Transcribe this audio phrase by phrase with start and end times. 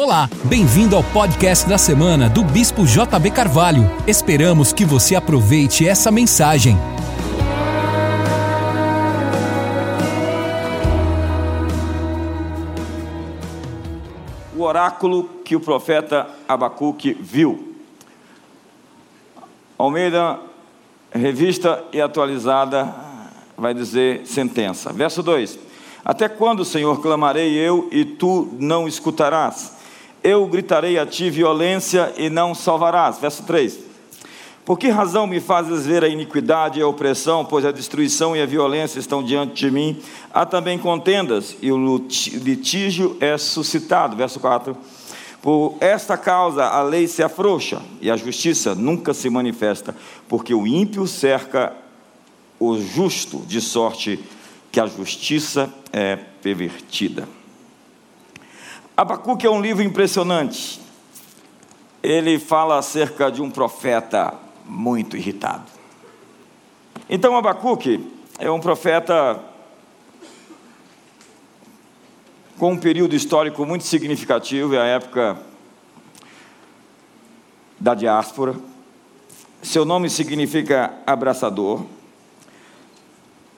[0.00, 3.82] Olá, bem-vindo ao podcast da semana do Bispo JB Carvalho.
[4.06, 6.76] Esperamos que você aproveite essa mensagem.
[14.56, 17.74] O oráculo que o profeta Abacuque viu.
[19.76, 20.38] Almeida,
[21.10, 22.94] revista e atualizada,
[23.56, 24.92] vai dizer sentença.
[24.92, 25.58] Verso 2:
[26.04, 29.76] Até quando, Senhor, clamarei eu e tu não escutarás?
[30.28, 33.18] Eu gritarei a ti violência e não salvarás.
[33.18, 33.78] Verso 3.
[34.64, 38.42] Por que razão me fazes ver a iniquidade e a opressão, pois a destruição e
[38.42, 39.98] a violência estão diante de mim?
[40.30, 44.14] Há também contendas, e o litígio é suscitado.
[44.14, 44.76] Verso 4.
[45.40, 49.96] Por esta causa a lei se afrouxa e a justiça nunca se manifesta,
[50.28, 51.72] porque o ímpio cerca
[52.60, 54.20] o justo, de sorte
[54.70, 57.37] que a justiça é pervertida.
[58.98, 60.80] Abacuque é um livro impressionante.
[62.02, 64.34] Ele fala acerca de um profeta
[64.66, 65.70] muito irritado.
[67.08, 68.04] Então, Abacuque
[68.40, 69.40] é um profeta
[72.58, 75.38] com um período histórico muito significativo, é a época
[77.78, 78.56] da diáspora.
[79.62, 81.84] Seu nome significa abraçador.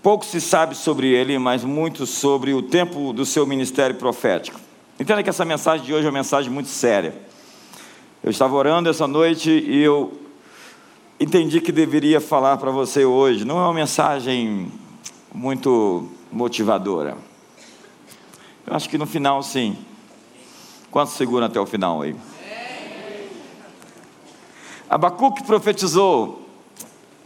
[0.02, 4.68] Pouco se sabe sobre ele, mas muito sobre o tempo do seu ministério profético.
[5.00, 7.18] Entenda que essa mensagem de hoje é uma mensagem muito séria.
[8.22, 10.12] Eu estava orando essa noite e eu
[11.18, 13.46] entendi que deveria falar para você hoje.
[13.46, 14.70] Não é uma mensagem
[15.32, 17.16] muito motivadora.
[18.66, 19.74] Eu acho que no final, sim.
[20.90, 22.14] Quanto segura até o final aí?
[24.86, 26.46] Abacuque profetizou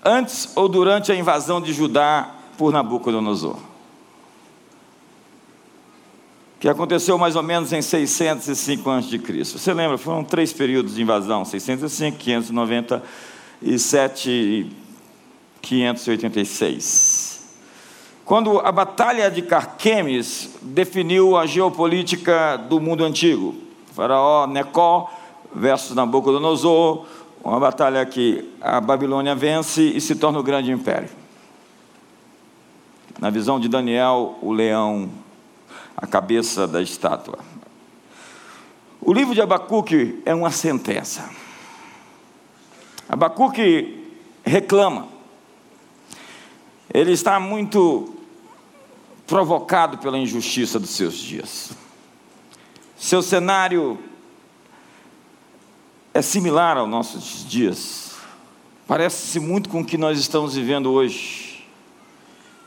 [0.05, 3.74] antes ou durante a invasão de Judá por Nabucodonosor
[6.65, 9.45] que aconteceu mais ou menos em 605 a.C.
[9.45, 9.99] Você lembra?
[9.99, 14.71] Foram três períodos de invasão: 605, 597 e
[15.61, 17.45] 586.
[18.25, 23.55] Quando a Batalha de Carquemes definiu a geopolítica do mundo antigo,
[23.93, 25.11] Faraó Necó
[25.55, 27.05] versus Nabucodonosor,
[27.45, 31.11] uma batalha que a Babilônia vence e se torna o grande império.
[33.21, 35.11] Na visão de Daniel, o leão
[35.97, 37.39] a cabeça da estátua.
[39.01, 41.29] O livro de Abacuque é uma sentença.
[43.09, 44.03] Abacuque
[44.45, 45.09] reclama.
[46.93, 48.15] Ele está muito
[49.27, 51.73] provocado pela injustiça dos seus dias.
[52.97, 53.99] Seu cenário
[56.15, 58.13] é similar aos nossos dias.
[58.87, 61.67] Parece-se muito com o que nós estamos vivendo hoje.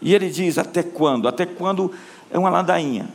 [0.02, 1.28] E ele diz: até quando?
[1.28, 1.92] Até quando
[2.32, 3.08] é uma ladainha.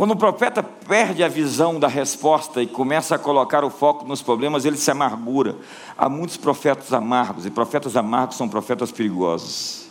[0.00, 4.22] Quando o profeta perde a visão da resposta e começa a colocar o foco nos
[4.22, 5.56] problemas, ele se amargura.
[5.96, 9.88] Há muitos profetas amargos, e profetas amargos são profetas perigosos.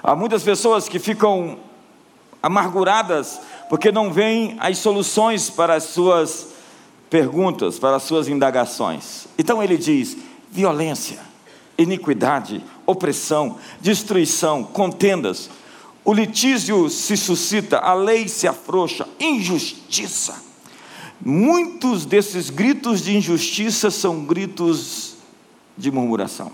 [0.00, 1.58] Há muitas pessoas que ficam
[2.40, 6.54] amarguradas porque não veem as soluções para as suas
[7.10, 9.26] perguntas, para as suas indagações.
[9.36, 10.16] Então ele diz:
[10.48, 11.18] violência,
[11.78, 15.50] iniquidade, opressão, destruição, contendas
[16.06, 20.40] o litígio se suscita, a lei se afrouxa, injustiça.
[21.20, 25.16] Muitos desses gritos de injustiça são gritos
[25.76, 26.52] de murmuração.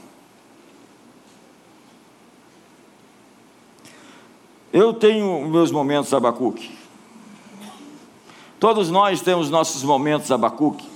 [4.73, 6.71] Eu tenho meus momentos Abacuque.
[8.59, 10.89] Todos nós temos nossos momentos Abacuque.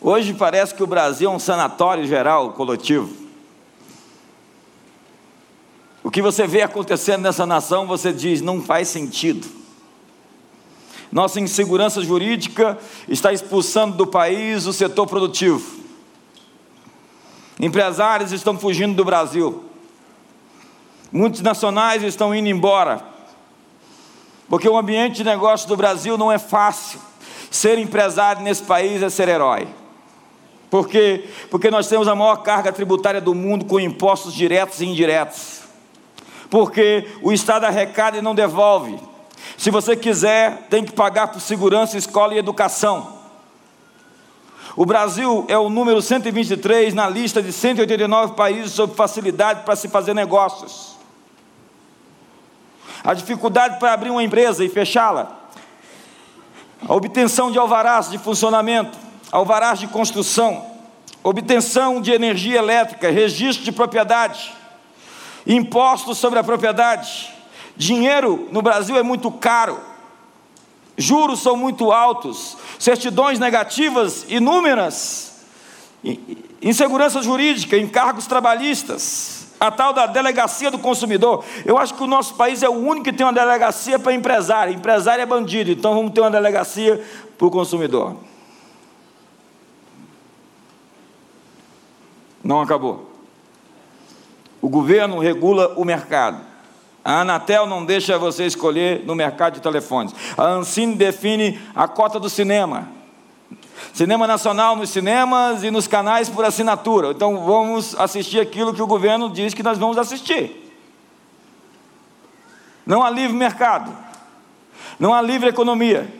[0.00, 3.14] Hoje parece que o Brasil é um sanatório geral coletivo.
[6.02, 9.46] O que você vê acontecendo nessa nação, você diz, não faz sentido.
[11.12, 15.80] Nossa insegurança jurídica está expulsando do país o setor produtivo.
[17.58, 19.64] Empresários estão fugindo do Brasil.
[21.12, 23.04] Muitos nacionais estão indo embora.
[24.48, 26.98] Porque o ambiente de negócio do Brasil não é fácil.
[27.50, 29.68] Ser empresário nesse país é ser herói.
[30.70, 31.24] Por quê?
[31.50, 35.60] Porque nós temos a maior carga tributária do mundo com impostos diretos e indiretos
[36.50, 38.98] porque o Estado arrecada e não devolve.
[39.56, 43.20] Se você quiser, tem que pagar por segurança, escola e educação.
[44.76, 49.88] O Brasil é o número 123 na lista de 189 países sob facilidade para se
[49.88, 50.98] fazer negócios.
[53.02, 55.38] A dificuldade para abrir uma empresa e fechá-la,
[56.86, 58.98] a obtenção de alvarás de funcionamento,
[59.30, 60.64] alvarás de construção,
[61.22, 64.52] obtenção de energia elétrica, registro de propriedade,
[65.46, 67.32] impostos sobre a propriedade.
[67.76, 69.80] Dinheiro no Brasil é muito caro,
[70.96, 75.44] juros são muito altos, certidões negativas inúmeras,
[76.60, 81.44] insegurança jurídica, encargos trabalhistas, a tal da delegacia do consumidor.
[81.66, 84.72] Eu acho que o nosso país é o único que tem uma delegacia para empresário.
[84.72, 87.02] Empresário é bandido, então vamos ter uma delegacia
[87.36, 88.16] para o consumidor.
[92.42, 93.10] Não acabou.
[94.60, 96.40] O governo regula o mercado.
[97.04, 100.14] A Anatel não deixa você escolher no mercado de telefones.
[100.36, 102.88] A Ancine define a cota do cinema.
[103.92, 107.10] Cinema nacional nos cinemas e nos canais por assinatura.
[107.10, 110.70] Então vamos assistir aquilo que o governo diz que nós vamos assistir.
[112.84, 113.96] Não há livre mercado.
[114.98, 116.19] Não há livre economia.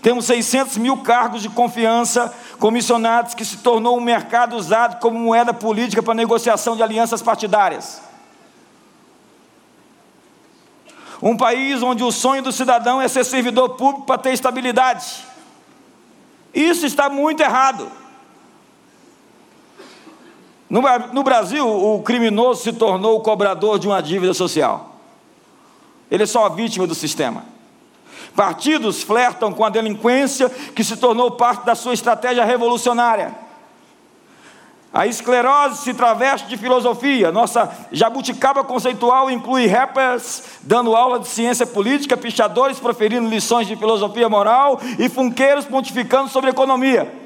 [0.00, 5.52] Temos 600 mil cargos de confiança comissionados que se tornou um mercado usado como moeda
[5.52, 8.02] política para negociação de alianças partidárias.
[11.22, 15.24] Um país onde o sonho do cidadão é ser servidor público para ter estabilidade.
[16.52, 17.90] Isso está muito errado.
[20.68, 24.96] No, Brasil, o criminoso se tornou o cobrador de uma dívida social.
[26.10, 27.51] Ele é só a vítima do sistema.
[28.34, 33.34] Partidos flertam com a delinquência que se tornou parte da sua estratégia revolucionária.
[34.92, 37.32] A esclerose se traveste de filosofia.
[37.32, 44.28] Nossa jabuticaba conceitual inclui rappers dando aula de ciência política, pichadores proferindo lições de filosofia
[44.28, 47.20] moral e funqueiros pontificando sobre economia.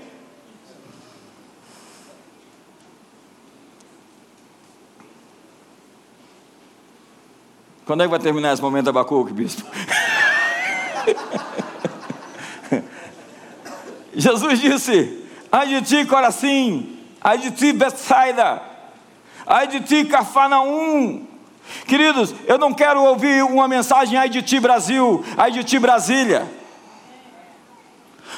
[7.84, 9.64] Quando é que vai terminar esse momento Abacuque, bispo?
[14.14, 18.62] Jesus disse: Ai de ti, Corazim, ai de ti, Betsaida,
[19.46, 21.26] ai de ti, Cafarnaum.
[21.86, 26.46] Queridos, eu não quero ouvir uma mensagem ai de ti, Brasil, ai de ti, Brasília.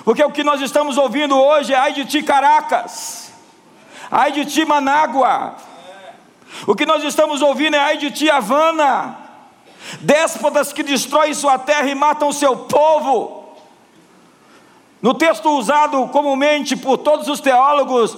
[0.05, 3.33] Porque o que nós estamos ouvindo hoje é ai de ti, Caracas,
[4.11, 5.57] ai de ti, Manágua.
[6.67, 9.28] O que nós estamos ouvindo é ai de ti, Havana
[10.01, 13.55] déspotas que destroem sua terra e matam seu povo.
[15.01, 18.17] No texto usado comumente por todos os teólogos,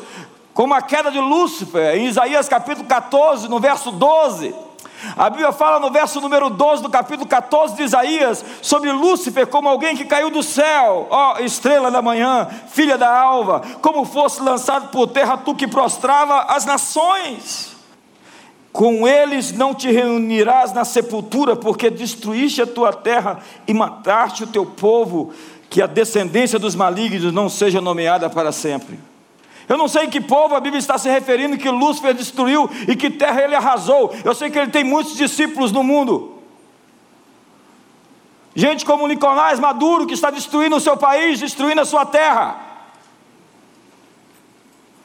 [0.54, 4.54] como a queda de Lúcifer, em Isaías capítulo 14, no verso 12.
[5.16, 9.68] A Bíblia fala no verso número 12 do capítulo 14 de Isaías sobre Lúcifer como
[9.68, 14.88] alguém que caiu do céu, ó estrela da manhã, filha da alva, como fosse lançado
[14.90, 17.69] por terra tu que prostrava as nações.
[18.72, 24.46] Com eles não te reunirás na sepultura, porque destruíste a tua terra e mataste o
[24.46, 25.32] teu povo,
[25.68, 28.98] que a descendência dos malignos não seja nomeada para sempre.
[29.68, 33.08] Eu não sei que povo a Bíblia está se referindo que Lúcifer destruiu e que
[33.08, 34.12] terra ele arrasou.
[34.24, 36.38] Eu sei que ele tem muitos discípulos no mundo.
[38.54, 42.69] Gente como Nicolás Maduro, que está destruindo o seu país, destruindo a sua terra.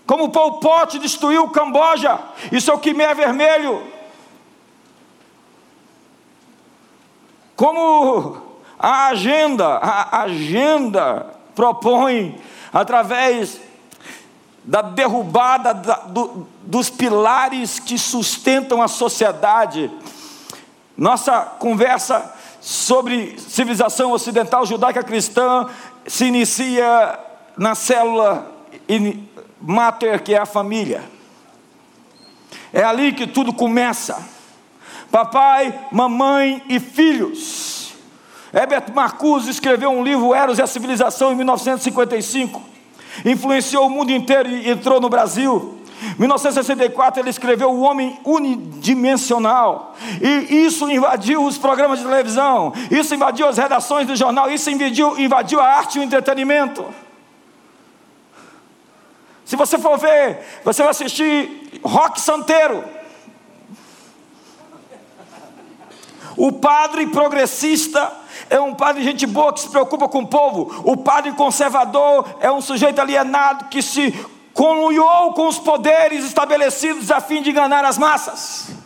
[0.06, 2.20] Como Pol Pot destruiu o Camboja
[2.52, 3.82] e seu Quimé Vermelho.
[7.56, 8.38] Como
[8.78, 12.40] a agenda, a agenda propõe,
[12.72, 13.60] através
[14.64, 19.90] da derrubada da, do, dos pilares que sustentam a sociedade.
[20.98, 25.68] Nossa conversa sobre civilização ocidental judaica cristã
[26.06, 27.20] se inicia
[27.58, 28.52] na célula
[29.66, 31.04] mater, que é a família.
[32.72, 34.24] É ali que tudo começa.
[35.12, 37.94] Papai, mamãe e filhos.
[38.54, 42.62] Herbert Marcuse escreveu um livro, Eros e a Civilização, em 1955.
[43.26, 45.80] Influenciou o mundo inteiro e entrou no Brasil.
[46.16, 53.16] Em 1964 ele escreveu O Homem Unidimensional, e isso invadiu os programas de televisão, isso
[53.16, 56.86] invadiu as redações do jornal, isso invadiu, invadiu a arte e o entretenimento.
[59.46, 62.84] Se você for ver, você vai assistir rock santeiro.
[66.36, 68.12] O padre progressista
[68.50, 70.82] é um padre gente boa que se preocupa com o povo.
[70.84, 74.12] O padre conservador é um sujeito alienado que se
[74.54, 78.85] conluiou com os poderes estabelecidos a fim de enganar as massas.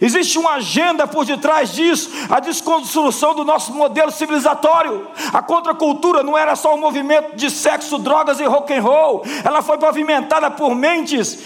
[0.00, 5.06] Existe uma agenda por detrás disso, a desconstrução do nosso modelo civilizatório.
[5.32, 9.22] A contracultura não era só um movimento de sexo, drogas e rock and roll.
[9.44, 11.38] Ela foi pavimentada por mentes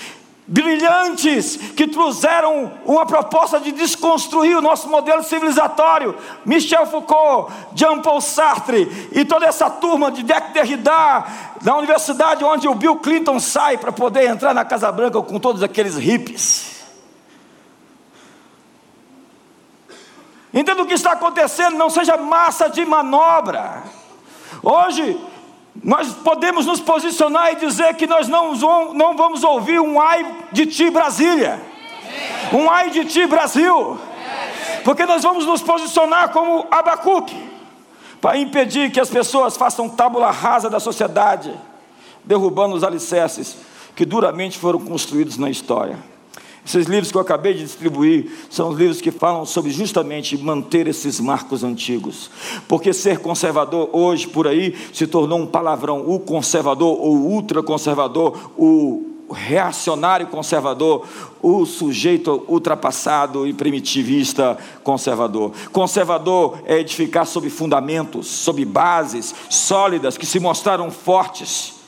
[0.46, 6.14] brilhantes que trouxeram uma proposta de desconstruir o nosso modelo civilizatório.
[6.44, 11.24] Michel Foucault, Jean-Paul Sartre e toda essa turma de Jacques Derrida,
[11.62, 15.62] da universidade onde o Bill Clinton sai para poder entrar na Casa Branca com todos
[15.62, 16.73] aqueles hippies.
[20.54, 23.82] Entenda o que está acontecendo, não seja massa de manobra.
[24.62, 25.20] Hoje,
[25.82, 28.54] nós podemos nos posicionar e dizer que nós não,
[28.94, 31.60] não vamos ouvir um ai de ti, Brasília,
[32.52, 33.98] um ai de ti, Brasil,
[34.84, 37.36] porque nós vamos nos posicionar como Abacuque,
[38.20, 41.52] para impedir que as pessoas façam tábula rasa da sociedade,
[42.24, 43.56] derrubando os alicerces
[43.96, 46.13] que duramente foram construídos na história.
[46.64, 50.88] Esses livros que eu acabei de distribuir são os livros que falam sobre justamente manter
[50.88, 52.30] esses marcos antigos.
[52.66, 56.08] Porque ser conservador hoje por aí se tornou um palavrão.
[56.08, 61.06] O conservador ou ultraconservador, o reacionário conservador,
[61.42, 65.52] o sujeito ultrapassado e primitivista conservador.
[65.72, 71.83] Conservador é edificar sobre fundamentos, sobre bases sólidas que se mostraram fortes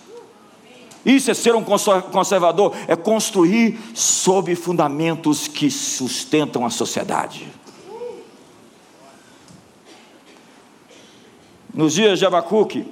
[1.07, 7.47] isso é ser um conservador, é construir sob fundamentos que sustentam a sociedade.
[11.73, 12.85] Nos dias de Abacuque,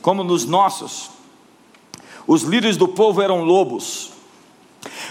[0.00, 1.10] como nos nossos,
[2.28, 4.12] os líderes do povo eram lobos.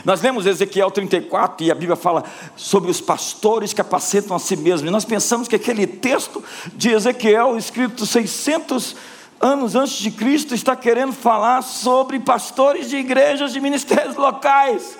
[0.05, 2.23] Nós lemos Ezequiel 34 e a Bíblia fala
[2.55, 4.87] sobre os pastores que apacentam a si mesmos.
[4.87, 6.41] E nós pensamos que aquele texto
[6.73, 8.95] de Ezequiel, escrito 600
[9.39, 14.97] anos antes de Cristo, está querendo falar sobre pastores de igrejas, de ministérios locais,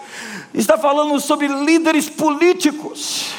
[0.54, 3.32] está falando sobre líderes políticos,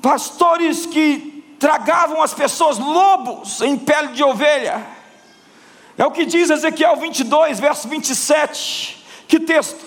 [0.00, 4.86] pastores que tragavam as pessoas lobos em pele de ovelha.
[5.96, 9.04] É o que diz Ezequiel 22, verso 27.
[9.28, 9.80] Que texto?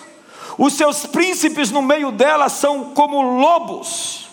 [0.57, 4.26] Os seus príncipes no meio dela são como lobos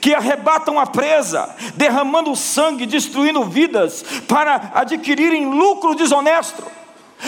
[0.00, 6.64] que arrebatam a presa, derramando sangue, destruindo vidas, para adquirirem lucro desonesto.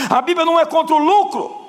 [0.08, 1.60] A Bíblia não é contra o lucro.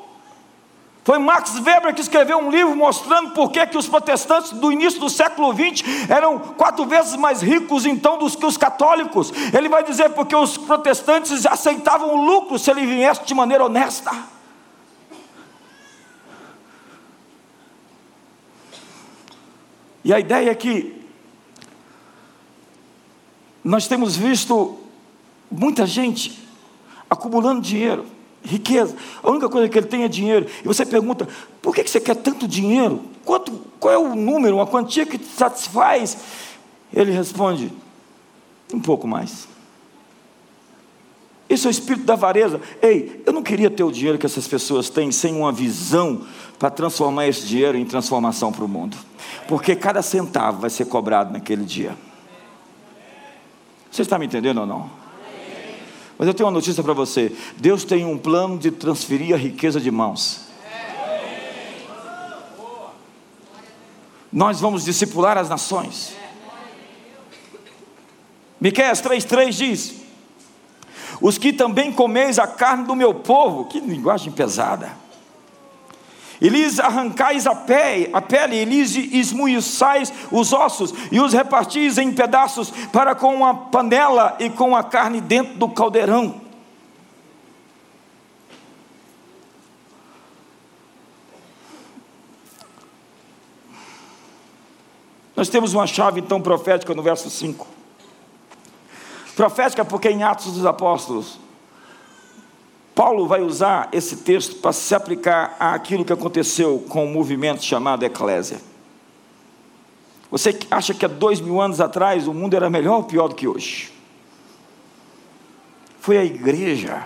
[1.03, 5.09] Foi Max Weber que escreveu um livro mostrando por que os protestantes do início do
[5.09, 9.33] século XX eram quatro vezes mais ricos então do que os católicos.
[9.51, 14.11] Ele vai dizer porque os protestantes aceitavam o lucro se ele viesse de maneira honesta.
[20.03, 21.01] E a ideia é que
[23.63, 24.77] nós temos visto
[25.49, 26.39] muita gente
[27.09, 28.05] acumulando dinheiro,
[28.43, 28.95] riqueza.
[29.21, 30.47] A única coisa que ele tem é dinheiro.
[30.63, 31.27] E você pergunta:
[31.61, 33.01] por que você quer tanto dinheiro?
[33.23, 36.17] Quanto, qual é o número, uma quantia que te satisfaz?
[36.93, 37.71] Ele responde:
[38.73, 39.47] um pouco mais.
[41.47, 42.61] Esse é o espírito da avareza.
[42.81, 46.25] Ei, eu não queria ter o dinheiro que essas pessoas têm sem uma visão
[46.61, 48.95] para transformar esse dinheiro em transformação para o mundo.
[49.47, 51.97] Porque cada centavo vai ser cobrado naquele dia.
[53.89, 54.87] Você está me entendendo ou não?
[56.19, 59.81] Mas eu tenho uma notícia para você: Deus tem um plano de transferir a riqueza
[59.81, 60.41] de mãos.
[64.31, 66.15] Nós vamos discipular as nações.
[68.59, 69.95] Miqueias 3,3 diz:
[71.19, 75.00] Os que também comeis a carne do meu povo, que linguagem pesada
[76.41, 81.99] e lhes arrancais a pele, a pele e lhes esmuiçais os ossos, e os repartis
[81.99, 86.41] em pedaços para com a panela e com a carne dentro do caldeirão.
[95.35, 97.67] Nós temos uma chave então profética no verso 5.
[99.35, 101.39] Profética porque em Atos dos Apóstolos
[102.93, 108.03] Paulo vai usar esse texto para se aplicar àquilo que aconteceu com o movimento chamado
[108.03, 108.59] Eclésia.
[110.29, 113.35] Você acha que há dois mil anos atrás o mundo era melhor ou pior do
[113.35, 113.91] que hoje?
[115.99, 117.05] Foi a igreja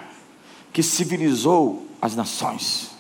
[0.71, 2.91] que civilizou as nações.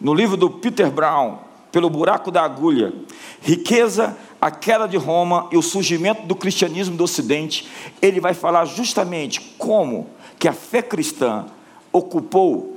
[0.00, 1.38] No livro do Peter Brown,
[1.72, 2.92] pelo buraco da agulha,
[3.40, 7.68] riqueza, a queda de Roma e o surgimento do cristianismo do Ocidente,
[8.00, 11.46] ele vai falar justamente como que a fé cristã
[11.92, 12.76] ocupou,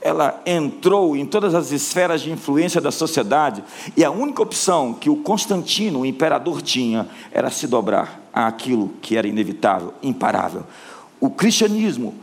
[0.00, 3.62] ela entrou em todas as esferas de influência da sociedade,
[3.96, 9.16] e a única opção que o Constantino, o imperador, tinha era se dobrar àquilo que
[9.16, 10.64] era inevitável, imparável.
[11.20, 12.14] O cristianismo,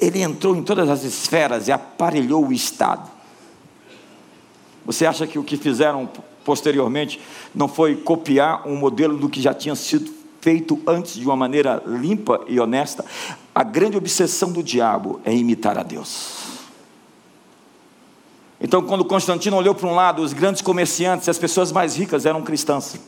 [0.00, 3.10] ele entrou em todas as esferas e aparelhou o Estado.
[4.86, 6.08] Você acha que o que fizeram
[6.44, 7.20] posteriormente
[7.54, 11.82] não foi copiar um modelo do que já tinha sido feito antes de uma maneira
[11.84, 13.04] limpa e honesta,
[13.58, 16.60] a grande obsessão do diabo é imitar a Deus.
[18.60, 22.40] Então, quando Constantino olhou para um lado, os grandes comerciantes, as pessoas mais ricas eram
[22.42, 23.00] cristãs.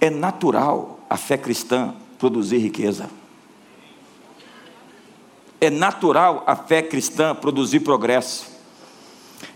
[0.00, 3.08] É natural a fé cristã produzir riqueza.
[5.60, 8.48] É natural a fé cristã produzir progresso.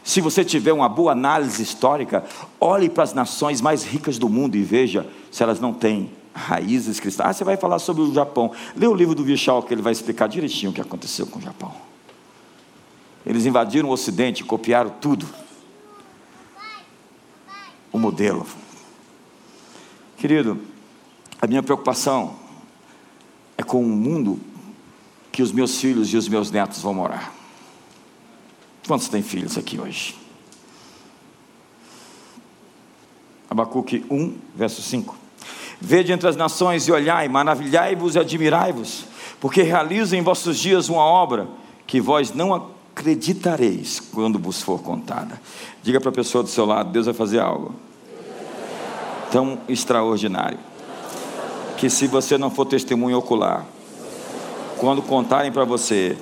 [0.05, 2.25] Se você tiver uma boa análise histórica,
[2.61, 6.99] olhe para as nações mais ricas do mundo e veja se elas não têm raízes
[6.99, 7.29] cristãs.
[7.29, 8.53] Ah, você vai falar sobre o Japão.
[8.77, 11.43] Lê o livro do Vichal que ele vai explicar direitinho o que aconteceu com o
[11.43, 11.73] Japão.
[13.25, 15.27] Eles invadiram o Ocidente, copiaram tudo.
[17.93, 18.45] O modelo.
[20.17, 20.61] Querido,
[21.41, 22.37] a minha preocupação
[23.57, 24.41] é com o mundo
[25.31, 27.33] que os meus filhos e os meus netos vão morar.
[28.87, 30.17] Quantos têm filhos aqui hoje?
[33.49, 35.24] Abacuque 1, verso 5.
[35.85, 39.05] Vede entre as nações e olhai, maravilhai-vos e admirai-vos,
[39.39, 41.47] porque realizo em vossos dias uma obra
[41.87, 45.39] que vós não acreditareis quando vos for contada.
[45.83, 47.75] Diga para a pessoa do seu lado: Deus vai fazer algo
[49.31, 50.59] tão extraordinário
[51.77, 53.67] que, se você não for testemunho ocular,
[54.79, 56.17] quando contarem para você,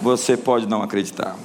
[0.00, 1.36] você pode não acreditar.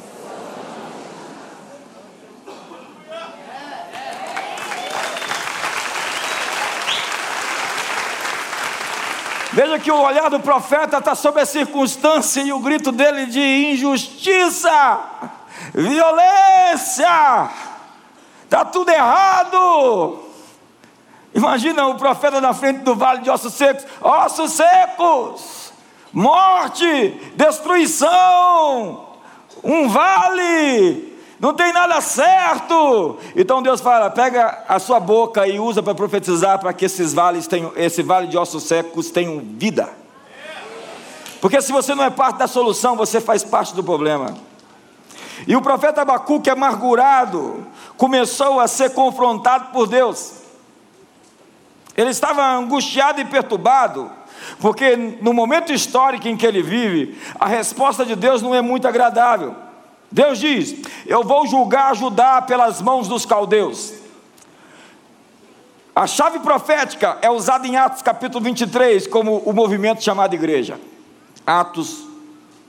[9.58, 13.72] Veja que o olhar do profeta está sobre a circunstância e o grito dele de
[13.72, 15.00] injustiça,
[15.74, 17.50] violência,
[18.44, 20.20] está tudo errado.
[21.34, 25.74] Imagina o profeta na frente do vale de ossos secos, ossos secos,
[26.14, 29.08] morte, destruição,
[29.64, 31.07] um vale,
[31.39, 33.17] não tem nada certo.
[33.36, 37.48] Então Deus fala: pega a sua boca e usa para profetizar para que esses vales
[37.48, 39.89] tenham, esse vale de ossos secos tenham vida.
[41.39, 44.36] Porque se você não é parte da solução, você faz parte do problema.
[45.46, 50.34] E o profeta Abacuque, amargurado, começou a ser confrontado por Deus.
[51.96, 54.10] Ele estava angustiado e perturbado,
[54.60, 58.88] porque no momento histórico em que ele vive, a resposta de Deus não é muito
[58.88, 59.67] agradável.
[60.12, 63.93] Deus diz: Eu vou julgar Judá pelas mãos dos caldeus.
[65.96, 70.80] A chave profética é usada em Atos capítulo 23 como o movimento chamado igreja.
[71.46, 72.06] Atos,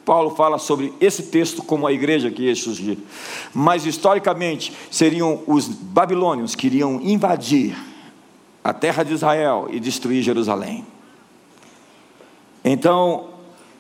[0.03, 2.99] Paulo fala sobre esse texto como a igreja que ia surgir.
[3.53, 7.77] Mas historicamente seriam os babilônios que iriam invadir
[8.65, 10.87] a terra de Israel e destruir Jerusalém.
[12.65, 13.29] Então,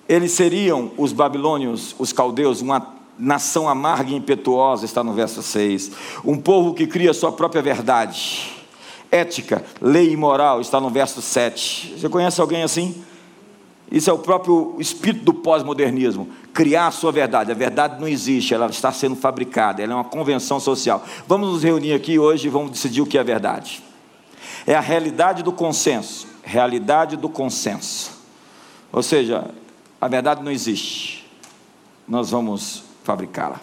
[0.07, 5.91] eles seriam os babilônios, os caldeus, uma nação amarga e impetuosa, está no verso 6.
[6.25, 8.53] Um povo que cria sua própria verdade.
[9.11, 11.97] Ética, lei e moral, está no verso 7.
[11.99, 13.03] Você conhece alguém assim?
[13.91, 16.29] Isso é o próprio espírito do pós-modernismo.
[16.53, 17.51] Criar a sua verdade.
[17.51, 21.03] A verdade não existe, ela está sendo fabricada, ela é uma convenção social.
[21.27, 23.83] Vamos nos reunir aqui hoje e vamos decidir o que é verdade.
[24.67, 26.29] É a realidade do consenso.
[26.43, 28.11] Realidade do consenso.
[28.93, 29.51] Ou seja,
[30.01, 31.27] a verdade não existe.
[32.07, 33.59] Nós vamos fabricá-la.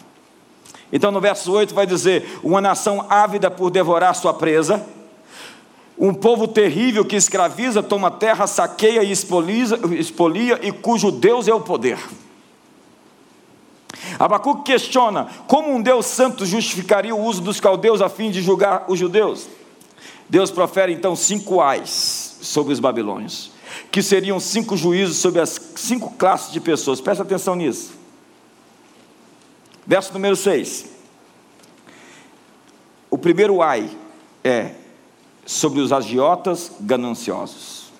[0.92, 4.84] Então no verso 8 vai dizer: Uma nação ávida por devorar sua presa,
[5.96, 11.54] um povo terrível que escraviza, toma terra, saqueia e expolia, expolia e cujo Deus é
[11.54, 11.96] o poder.
[14.18, 18.86] Abacuque questiona como um Deus santo justificaria o uso dos caldeus a fim de julgar
[18.88, 19.46] os judeus.
[20.28, 23.52] Deus profere então cinco ais sobre os babilônios,
[23.92, 27.00] que seriam cinco juízos sobre as cinco classes de pessoas.
[27.00, 27.95] Presta atenção nisso.
[29.86, 30.86] Verso número 6.
[33.08, 33.88] O primeiro ai
[34.42, 34.74] é
[35.44, 37.92] sobre os agiotas gananciosos.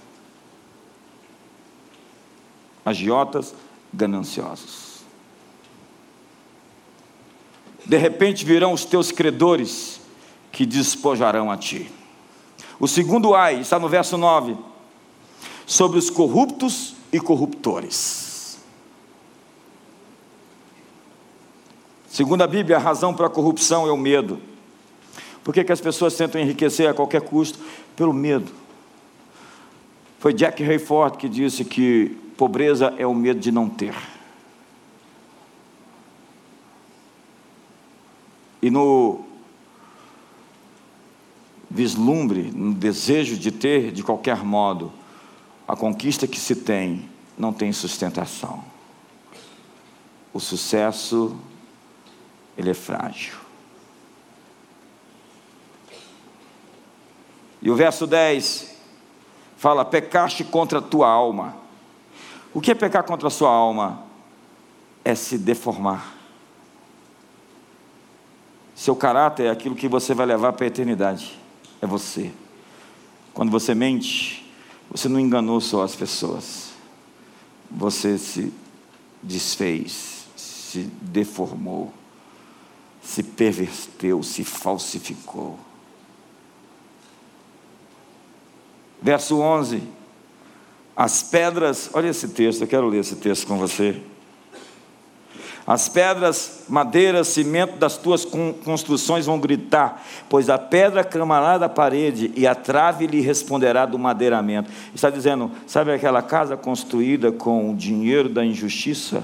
[2.85, 3.55] Agiotas
[3.95, 4.97] gananciosos.
[7.85, 10.01] De repente virão os teus credores
[10.51, 11.91] que despojarão a ti.
[12.81, 14.57] O segundo ai está no verso 9,
[15.65, 18.26] sobre os corruptos e corruptores.
[22.17, 24.41] Segundo a Bíblia, a razão para a corrupção é o medo.
[25.45, 27.59] Por que, que as pessoas tentam enriquecer a qualquer custo?
[27.95, 28.51] Pelo medo.
[30.19, 33.95] Foi Jack Hayford que disse que pobreza é o medo de não ter.
[38.63, 39.21] E no
[41.71, 44.91] vislumbre, no desejo de ter de qualquer modo,
[45.69, 48.65] a conquista que se tem não tem sustentação.
[50.33, 51.37] O sucesso
[52.57, 53.35] ele é frágil.
[57.61, 58.77] E o verso 10
[59.57, 61.57] fala: pecaste contra a tua alma.
[62.55, 64.05] O que é pecar contra a sua alma?
[65.05, 66.15] É se deformar.
[68.75, 71.39] Seu caráter é aquilo que você vai levar para a eternidade.
[71.81, 72.33] É você.
[73.33, 74.51] Quando você mente,
[74.91, 76.71] você não enganou só as pessoas.
[77.71, 78.53] Você se
[79.23, 81.93] desfez, se deformou
[83.07, 85.57] se perverteu, se falsificou.
[89.01, 89.81] Verso 11.
[90.97, 94.03] As pedras, olha esse texto, eu quero ler esse texto com você.
[95.65, 102.33] As pedras, madeira, cimento das tuas construções vão gritar, pois a pedra clamará da parede
[102.35, 104.71] e a trave lhe responderá do madeiramento.
[104.93, 109.23] Está dizendo, sabe aquela casa construída com o dinheiro da injustiça?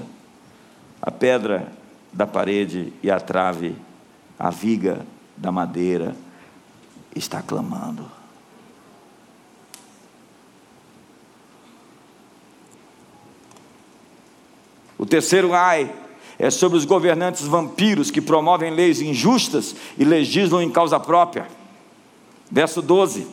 [1.01, 1.82] A pedra
[2.13, 3.75] da parede e a trave,
[4.37, 6.15] a viga da madeira,
[7.15, 8.09] está clamando.
[14.97, 15.93] O terceiro ai
[16.39, 21.47] é sobre os governantes vampiros que promovem leis injustas e legislam em causa própria.
[22.49, 23.27] Verso 12.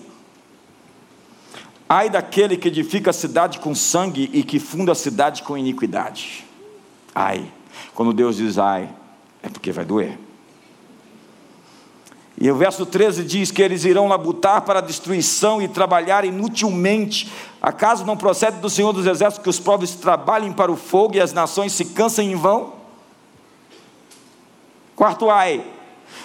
[1.88, 6.44] Ai daquele que edifica a cidade com sangue e que funda a cidade com iniquidade.
[7.14, 7.59] Ai.
[7.94, 8.88] Quando Deus diz ai,
[9.42, 10.18] é porque vai doer.
[12.40, 17.30] E o verso 13 diz que eles irão labutar para a destruição e trabalhar inutilmente.
[17.60, 21.20] Acaso não procede do Senhor dos Exércitos que os povos trabalhem para o fogo e
[21.20, 22.72] as nações se cansem em vão?
[24.96, 25.64] Quarto ai,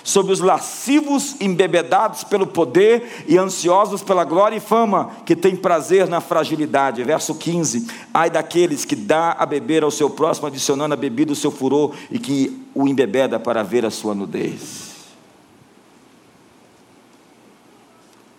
[0.06, 6.08] sobre os lascivos embebedados pelo poder e ansiosos pela glória e fama, que têm prazer
[6.08, 7.04] na fragilidade.
[7.04, 11.36] Verso 15: Ai daqueles que dá a beber ao seu próximo, adicionando a bebida o
[11.36, 14.94] seu furor, e que o embebeda para ver a sua nudez.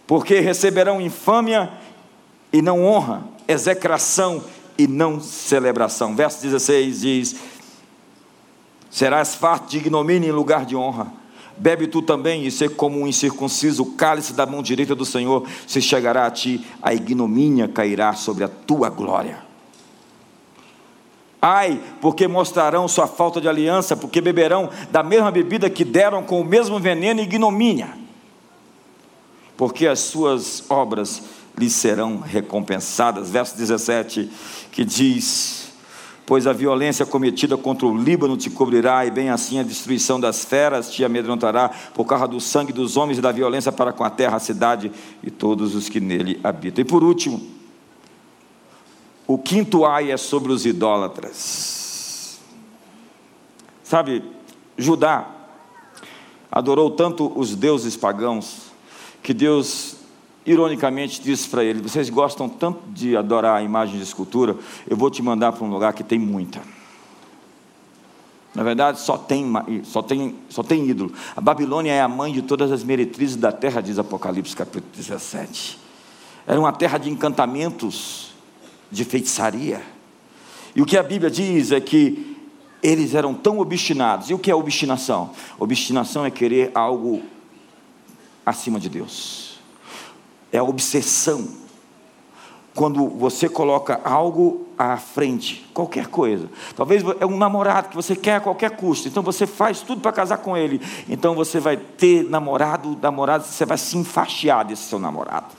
[0.07, 1.73] Porque receberão infâmia
[2.53, 4.41] e não honra, execração
[4.79, 6.15] e não celebração.
[6.15, 7.37] Verso 16 diz:
[8.89, 11.26] Serás farto de ignomínia em lugar de honra.
[11.57, 15.47] Bebe tu também, e ser como um incircunciso, o cálice da mão direita do Senhor,
[15.67, 19.47] se chegará a ti, a ignomínia cairá sobre a tua glória.
[21.41, 26.41] Ai, porque mostrarão sua falta de aliança, porque beberão da mesma bebida que deram com
[26.41, 27.97] o mesmo veneno e ignomínia.
[29.57, 31.23] Porque as suas obras
[31.57, 33.31] lhes serão recompensadas.
[33.31, 34.31] Verso 17,
[34.73, 35.66] que diz:
[36.27, 40.45] pois a violência cometida contra o Líbano te cobrirá, e bem assim a destruição das
[40.45, 44.11] feras te amedrontará, por causa do sangue dos homens e da violência para com a
[44.11, 44.91] terra, a cidade
[45.23, 46.83] e todos os que nele habitam.
[46.83, 47.41] E por último,
[49.27, 52.41] o quinto ai é sobre os idólatras.
[53.85, 54.25] Sabe,
[54.77, 55.31] Judá
[56.51, 58.67] adorou tanto os deuses pagãos,
[59.23, 59.97] que Deus
[60.47, 64.57] ironicamente disse para ele: Vocês gostam tanto de adorar a imagem de escultura,
[64.89, 66.63] eu vou te mandar para um lugar que tem muita.
[68.55, 69.53] Na verdade, só tem,
[69.85, 71.13] só, tem, só tem ídolo.
[71.37, 75.79] A Babilônia é a mãe de todas as meretrizes da terra, diz Apocalipse capítulo 17.
[76.47, 78.31] Era uma terra de encantamentos,
[78.91, 79.83] de feitiçaria.
[80.75, 82.35] E o que a Bíblia diz é que
[82.83, 84.31] eles eram tão obstinados.
[84.31, 85.33] E o que é obstinação?
[85.59, 87.23] Obstinação é querer algo
[88.47, 89.46] acima de Deus
[90.53, 91.49] é a obsessão.
[92.75, 96.49] Quando você coloca algo à frente, qualquer coisa.
[96.77, 100.13] Talvez é um namorado que você quer a qualquer custo, então você faz tudo para
[100.13, 100.81] casar com ele.
[101.09, 105.55] Então você vai ter namorado, namorado, você vai se enfaixear desse seu namorado.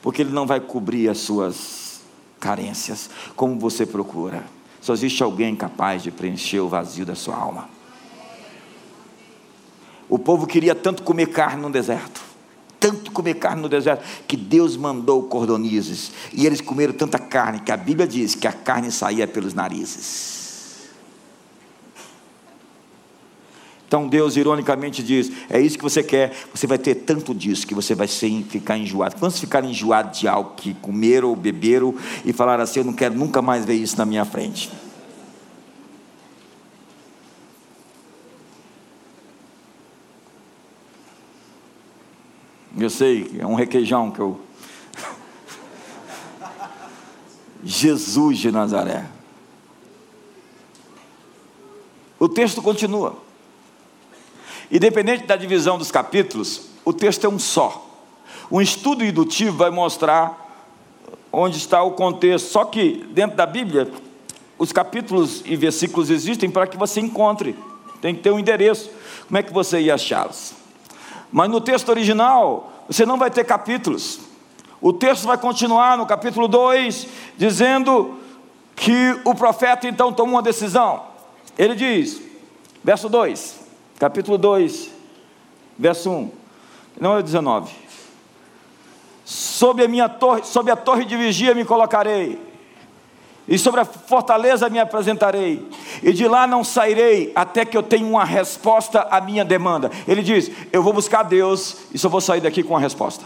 [0.00, 2.00] Porque ele não vai cobrir as suas
[2.40, 4.44] carências como você procura.
[4.80, 7.68] Só existe alguém capaz de preencher o vazio da sua alma.
[10.08, 12.25] O povo queria tanto comer carne no deserto
[12.86, 16.12] tanto comer carne no deserto que Deus mandou cordonizes.
[16.32, 20.36] E eles comeram tanta carne que a Bíblia diz que a carne saía pelos narizes.
[23.88, 27.74] Então Deus ironicamente diz: é isso que você quer, você vai ter tanto disso que
[27.74, 29.16] você vai ser, ficar enjoado.
[29.16, 31.92] Quantos ficaram enjoados de algo que comeram ou beberam
[32.24, 34.70] e falaram assim: eu não quero nunca mais ver isso na minha frente?
[42.78, 44.38] Eu sei, é um requeijão que eu.
[47.64, 49.06] Jesus de Nazaré.
[52.18, 53.16] O texto continua.
[54.70, 57.82] Independente da divisão dos capítulos, o texto é um só.
[58.50, 60.44] Um estudo indutivo vai mostrar
[61.32, 62.50] onde está o contexto.
[62.50, 63.90] Só que, dentro da Bíblia,
[64.58, 67.56] os capítulos e versículos existem para que você encontre.
[68.00, 68.90] Tem que ter um endereço.
[69.26, 70.55] Como é que você ia achá-los?
[71.36, 74.20] Mas no texto original, você não vai ter capítulos.
[74.80, 78.18] O texto vai continuar no capítulo 2, dizendo
[78.74, 81.02] que o profeta então tomou uma decisão.
[81.58, 82.22] Ele diz,
[82.82, 83.54] verso 2,
[83.98, 84.90] capítulo 2,
[85.78, 86.30] verso 1,
[86.98, 87.70] não é 19.
[89.22, 92.40] Sob a minha torre, sob a torre de vigia me colocarei,
[93.48, 95.66] e sobre a fortaleza me apresentarei,
[96.02, 99.90] e de lá não sairei até que eu tenha uma resposta à minha demanda.
[100.08, 103.24] Ele diz: Eu vou buscar Deus e só vou sair daqui com a resposta.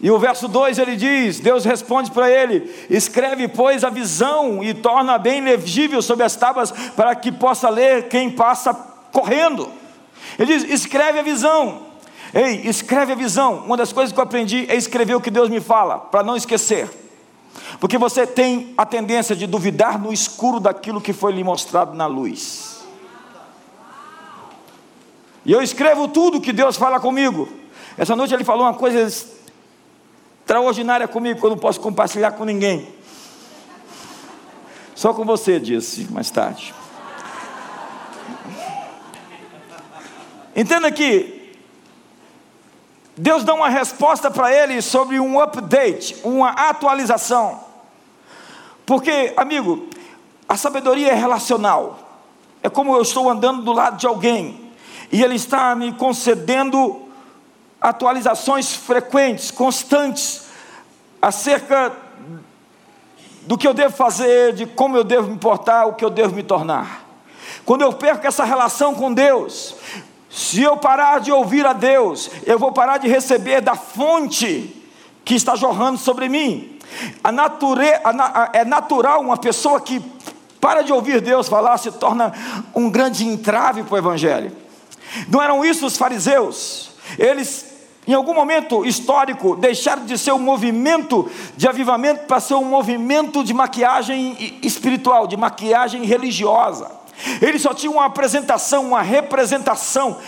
[0.00, 4.74] E o verso 2 ele diz: Deus responde para ele: Escreve, pois, a visão e
[4.74, 8.74] torna bem legível sobre as tábuas, para que possa ler quem passa
[9.12, 9.68] correndo.
[10.38, 11.92] Ele diz: Escreve a visão.
[12.34, 13.58] Ei, escreve a visão.
[13.66, 16.36] Uma das coisas que eu aprendi é escrever o que Deus me fala, para não
[16.36, 16.88] esquecer.
[17.80, 22.06] Porque você tem a tendência de duvidar no escuro daquilo que foi lhe mostrado na
[22.06, 22.84] luz.
[25.44, 27.48] E eu escrevo tudo que Deus fala comigo.
[27.98, 29.00] Essa noite ele falou uma coisa
[30.44, 32.88] extraordinária comigo que eu não posso compartilhar com ninguém.
[34.94, 36.72] Só com você, disse mais tarde.
[40.54, 41.41] Entenda que
[43.16, 47.60] Deus dá uma resposta para ele sobre um update, uma atualização.
[48.86, 49.88] Porque, amigo,
[50.48, 51.98] a sabedoria é relacional.
[52.62, 54.72] É como eu estou andando do lado de alguém
[55.10, 57.02] e ele está me concedendo
[57.80, 60.46] atualizações frequentes, constantes,
[61.20, 61.92] acerca
[63.42, 66.34] do que eu devo fazer, de como eu devo me portar, o que eu devo
[66.34, 67.04] me tornar.
[67.64, 69.74] Quando eu perco essa relação com Deus,
[70.32, 74.74] se eu parar de ouvir a Deus, eu vou parar de receber da fonte
[75.26, 76.78] que está jorrando sobre mim.
[77.22, 80.02] A nature, a, a, é natural uma pessoa que
[80.58, 82.32] para de ouvir Deus falar se torna
[82.74, 84.56] um grande entrave para o Evangelho.
[85.28, 86.92] Não eram isso os fariseus?
[87.18, 87.66] Eles,
[88.08, 93.44] em algum momento histórico, deixaram de ser um movimento de avivamento para ser um movimento
[93.44, 97.01] de maquiagem espiritual, de maquiagem religiosa.
[97.40, 100.18] Eles só tinham uma apresentação, uma representação.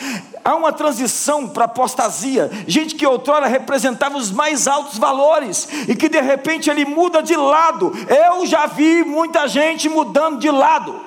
[0.45, 2.51] Há uma transição para apostasia.
[2.67, 7.37] Gente que outrora representava os mais altos valores e que de repente ele muda de
[7.37, 7.93] lado.
[8.09, 11.01] Eu já vi muita gente mudando de lado.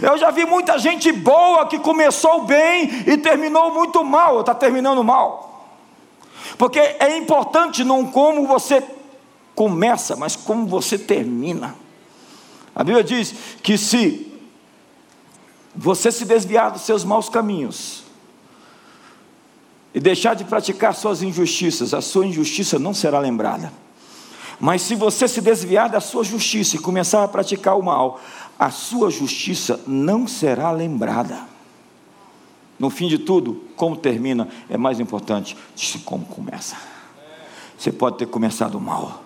[0.00, 5.02] Eu já vi muita gente boa que começou bem e terminou muito mal, está terminando
[5.02, 5.68] mal.
[6.56, 8.82] Porque é importante não como você
[9.54, 11.74] começa, mas como você termina.
[12.74, 14.33] A Bíblia diz que se
[15.74, 18.04] você se desviar dos seus maus caminhos
[19.92, 23.72] e deixar de praticar suas injustiças, a sua injustiça não será lembrada.
[24.60, 28.20] Mas se você se desviar da sua justiça e começar a praticar o mal,
[28.58, 31.38] a sua justiça não será lembrada.
[32.78, 36.76] No fim de tudo, como termina é mais importante de como começa.
[37.78, 39.22] Você pode ter começado mal,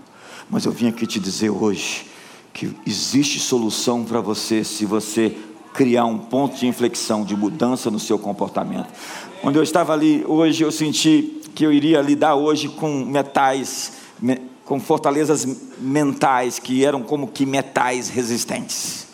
[0.51, 2.07] mas eu vim aqui te dizer hoje
[2.53, 5.37] que existe solução para você se você
[5.73, 8.89] criar um ponto de inflexão, de mudança no seu comportamento.
[9.41, 13.93] Quando eu estava ali hoje, eu senti que eu iria lidar hoje com metais,
[14.65, 15.47] com fortalezas
[15.79, 19.07] mentais que eram como que metais resistentes.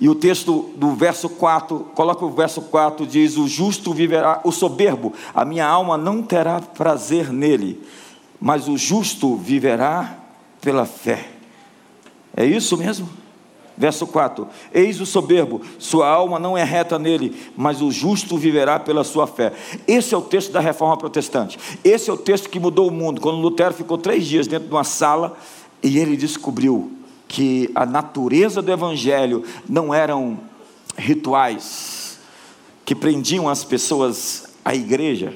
[0.00, 4.50] E o texto do verso 4, coloca o verso 4, diz: O justo viverá, o
[4.50, 7.80] soberbo, a minha alma não terá prazer nele,
[8.40, 10.18] mas o justo viverá
[10.60, 11.28] pela fé.
[12.36, 13.08] É isso mesmo?
[13.76, 18.78] Verso 4: Eis o soberbo, sua alma não é reta nele, mas o justo viverá
[18.78, 19.52] pela sua fé.
[19.86, 21.58] Esse é o texto da reforma protestante.
[21.82, 23.20] Esse é o texto que mudou o mundo.
[23.20, 25.36] Quando Lutero ficou três dias dentro de uma sala
[25.82, 26.92] e ele descobriu
[27.26, 30.38] que a natureza do evangelho não eram
[30.96, 32.18] rituais
[32.84, 35.34] que prendiam as pessoas à igreja,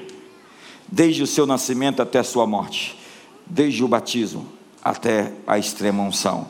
[0.87, 2.97] desde o seu nascimento até a sua morte,
[3.45, 4.45] desde o batismo
[4.83, 6.47] até a extrema unção,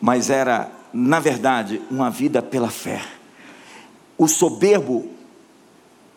[0.00, 3.02] mas era na verdade, uma vida pela fé.
[4.18, 5.08] O soberbo,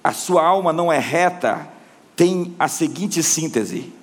[0.04, 1.68] a sua alma não é reta,
[2.16, 3.94] tem a seguinte síntese: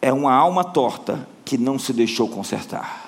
[0.00, 3.06] é uma alma torta que não se deixou consertar.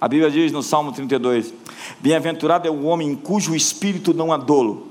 [0.00, 1.54] A Bíblia diz no Salmo 32:
[2.00, 4.88] Bem-aventurado é o homem cujo espírito não há dolo.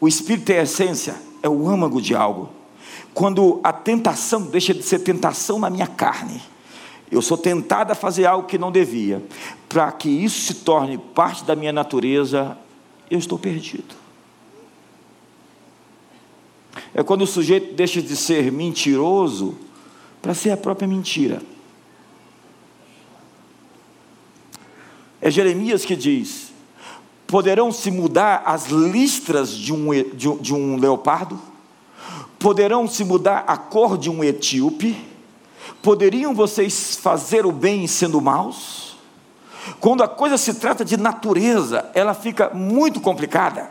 [0.00, 2.55] O espírito é a essência, é o âmago de algo
[3.16, 6.38] quando a tentação deixa de ser tentação na minha carne,
[7.10, 9.24] eu sou tentado a fazer algo que não devia,
[9.70, 12.58] para que isso se torne parte da minha natureza,
[13.10, 13.94] eu estou perdido.
[16.92, 19.56] É quando o sujeito deixa de ser mentiroso
[20.20, 21.40] para ser a própria mentira.
[25.22, 26.52] É Jeremias que diz:
[27.26, 31.55] poderão se mudar as listras de um, de de um leopardo?
[32.38, 34.96] Poderão se mudar a cor de um etíope?
[35.82, 38.96] Poderiam vocês fazer o bem sendo maus?
[39.80, 43.68] Quando a coisa se trata de natureza, ela fica muito complicada.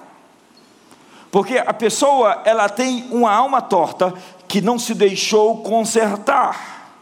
[1.32, 4.14] Porque a pessoa, ela tem uma alma torta
[4.48, 6.94] que não se deixou consertar,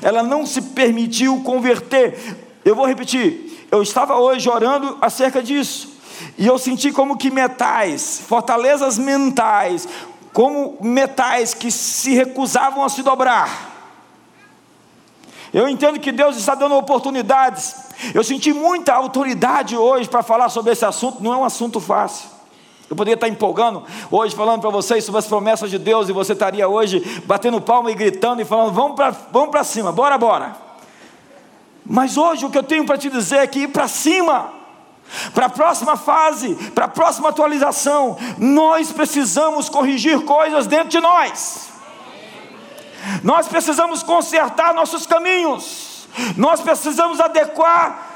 [0.00, 2.38] ela não se permitiu converter.
[2.64, 5.92] Eu vou repetir, eu estava hoje orando acerca disso,
[6.38, 9.86] e eu senti como que metais, fortalezas mentais,
[10.32, 13.70] como metais que se recusavam a se dobrar.
[15.52, 17.74] Eu entendo que Deus está dando oportunidades.
[18.14, 22.30] Eu senti muita autoridade hoje para falar sobre esse assunto, não é um assunto fácil.
[22.88, 26.32] Eu poderia estar empolgando hoje, falando para vocês sobre as promessas de Deus, e você
[26.32, 30.56] estaria hoje batendo palma e gritando e falando: vamos para vamos cima, bora, bora.
[31.84, 34.61] Mas hoje o que eu tenho para te dizer é que ir para cima
[35.34, 41.68] para a próxima fase, para a próxima atualização, nós precisamos corrigir coisas dentro de nós.
[43.22, 46.06] Nós precisamos consertar nossos caminhos.
[46.36, 48.11] Nós precisamos adequar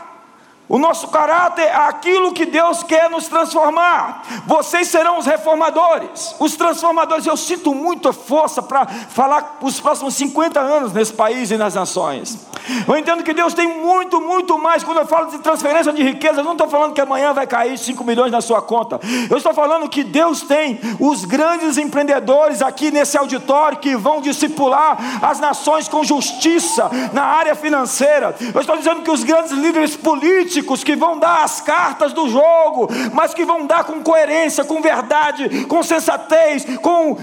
[0.68, 4.22] o nosso caráter aquilo que Deus quer nos transformar.
[4.46, 7.26] Vocês serão os reformadores, os transformadores.
[7.26, 12.46] Eu sinto muita força para falar os próximos 50 anos nesse país e nas nações.
[12.86, 14.82] Eu entendo que Deus tem muito, muito mais.
[14.82, 17.78] Quando eu falo de transferência de riqueza, eu não estou falando que amanhã vai cair
[17.78, 18.98] 5 milhões na sua conta.
[19.30, 24.98] Eu estou falando que Deus tem os grandes empreendedores aqui nesse auditório que vão discipular
[25.22, 28.34] as nações com justiça na área financeira.
[28.52, 32.88] Eu estou dizendo que os grandes líderes políticos que vão dar as cartas do jogo,
[33.12, 37.16] mas que vão dar com coerência, com verdade, com sensatez, com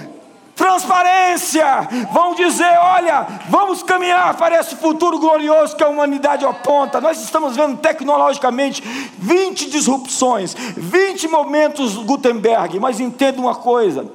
[0.56, 1.66] transparência,
[2.12, 7.02] vão dizer: olha, vamos caminhar para esse futuro glorioso que a humanidade aponta.
[7.02, 8.82] Nós estamos vendo tecnologicamente
[9.18, 14.06] 20 disrupções, 20 momentos Gutenberg, mas entenda uma coisa: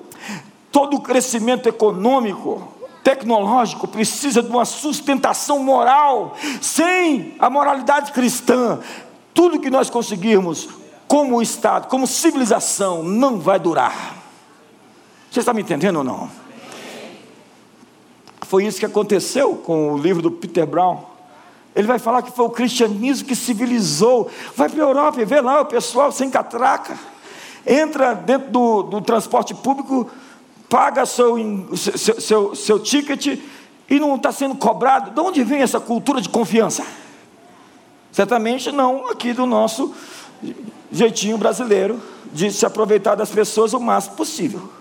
[0.71, 6.37] todo crescimento econômico tecnológico precisa de uma sustentação moral.
[6.61, 8.81] Sem a moralidade cristã,
[9.39, 10.69] tudo que nós conseguirmos
[11.07, 14.17] como Estado, como civilização, não vai durar.
[15.31, 16.29] Você está me entendendo ou não?
[18.43, 21.05] Foi isso que aconteceu com o livro do Peter Brown.
[21.73, 24.29] Ele vai falar que foi o cristianismo que civilizou.
[24.57, 26.99] Vai para a Europa e vê lá o pessoal sem catraca.
[27.65, 30.11] Entra dentro do, do transporte público,
[30.69, 31.37] paga seu,
[31.77, 33.39] seu, seu, seu ticket
[33.89, 35.13] e não está sendo cobrado.
[35.13, 36.85] De onde vem essa cultura de confiança?
[38.19, 39.95] Certamente não aqui do nosso
[40.91, 42.03] jeitinho brasileiro
[42.33, 44.73] de se aproveitar das pessoas o máximo possível.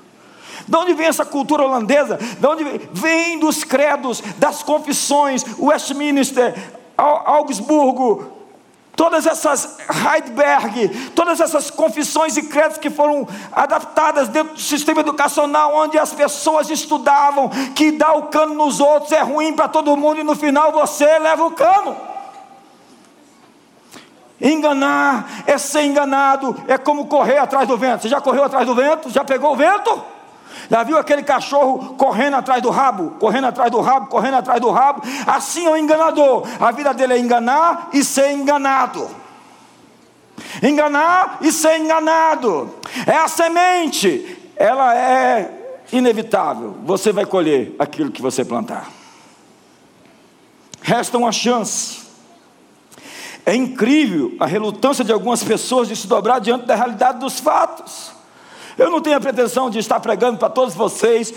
[0.68, 2.18] De onde vem essa cultura holandesa?
[2.18, 2.82] De onde vem?
[2.92, 6.56] Vem dos credos, das confissões, Westminster,
[6.98, 8.26] Augsburgo,
[8.96, 15.76] todas essas Heidelberg, todas essas confissões e credos que foram adaptadas dentro do sistema educacional,
[15.76, 20.22] onde as pessoas estudavam que dar o cano nos outros é ruim para todo mundo
[20.22, 22.17] e no final você leva o cano.
[24.40, 28.04] Enganar é ser enganado, é como correr atrás do vento.
[28.04, 29.10] Você já correu atrás do vento?
[29.10, 30.04] Já pegou o vento?
[30.70, 34.70] Já viu aquele cachorro correndo atrás do rabo, correndo atrás do rabo, correndo atrás do
[34.70, 35.02] rabo?
[35.26, 36.46] Assim é o enganador.
[36.60, 39.10] A vida dele é enganar e ser enganado.
[40.62, 42.76] Enganar e ser enganado.
[43.06, 46.76] É a semente, ela é inevitável.
[46.84, 48.88] Você vai colher aquilo que você plantar.
[50.82, 52.07] Resta uma chance
[53.48, 58.12] é incrível a relutância de algumas pessoas de se dobrar diante da realidade dos fatos.
[58.78, 61.34] Eu não tenho a pretensão de estar pregando para todos vocês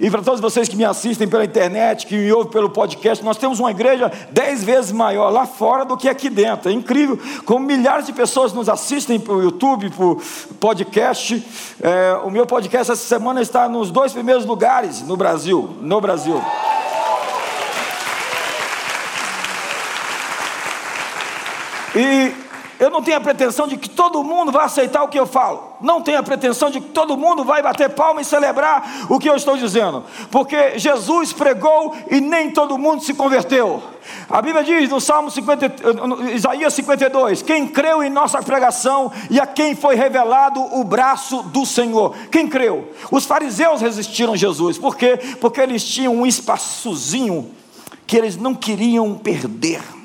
[0.00, 3.36] e para todos vocês que me assistem pela internet, que me ouvem pelo podcast, nós
[3.36, 6.68] temos uma igreja dez vezes maior lá fora do que aqui dentro.
[6.68, 10.20] É incrível como milhares de pessoas nos assistem por YouTube, por
[10.58, 11.46] podcast.
[11.80, 15.76] É, o meu podcast essa semana está nos dois primeiros lugares no Brasil.
[15.80, 16.42] No Brasil.
[21.94, 22.32] E
[22.80, 25.74] eu não tenho a pretensão de que todo mundo vai aceitar o que eu falo.
[25.82, 29.28] Não tenho a pretensão de que todo mundo vai bater palma e celebrar o que
[29.28, 30.02] eu estou dizendo.
[30.30, 33.82] Porque Jesus pregou e nem todo mundo se converteu.
[34.30, 39.38] A Bíblia diz no Salmo 50, no Isaías 52: Quem creu em nossa pregação e
[39.38, 42.16] a quem foi revelado o braço do Senhor.
[42.32, 42.94] Quem creu?
[43.10, 44.78] Os fariseus resistiram a Jesus.
[44.78, 45.18] Por quê?
[45.38, 47.50] Porque eles tinham um espaçozinho
[48.06, 49.99] que eles não queriam perder.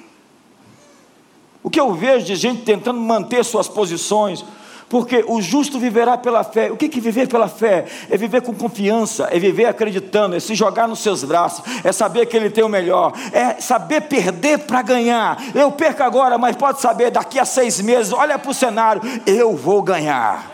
[1.65, 4.45] O que eu vejo de gente tentando manter suas posições,
[4.87, 6.71] porque o justo viverá pela fé.
[6.71, 7.85] O que é viver pela fé?
[8.07, 12.27] É viver com confiança, é viver acreditando, é se jogar nos seus braços, é saber
[12.27, 15.41] que Ele tem o melhor, é saber perder para ganhar.
[15.55, 19.55] Eu perco agora, mas pode saber, daqui a seis meses, olha para o cenário, eu
[19.55, 20.45] vou ganhar.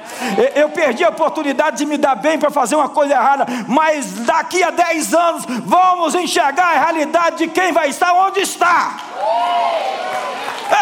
[0.55, 4.63] Eu perdi a oportunidade de me dar bem para fazer uma coisa errada, mas daqui
[4.63, 8.95] a dez anos vamos enxergar a realidade de quem vai estar onde está.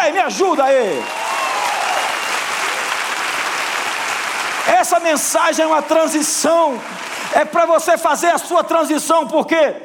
[0.04, 1.02] Ei, me ajuda aí.
[4.66, 6.80] Essa mensagem é uma transição.
[7.32, 9.76] É para você fazer a sua transição, por quê?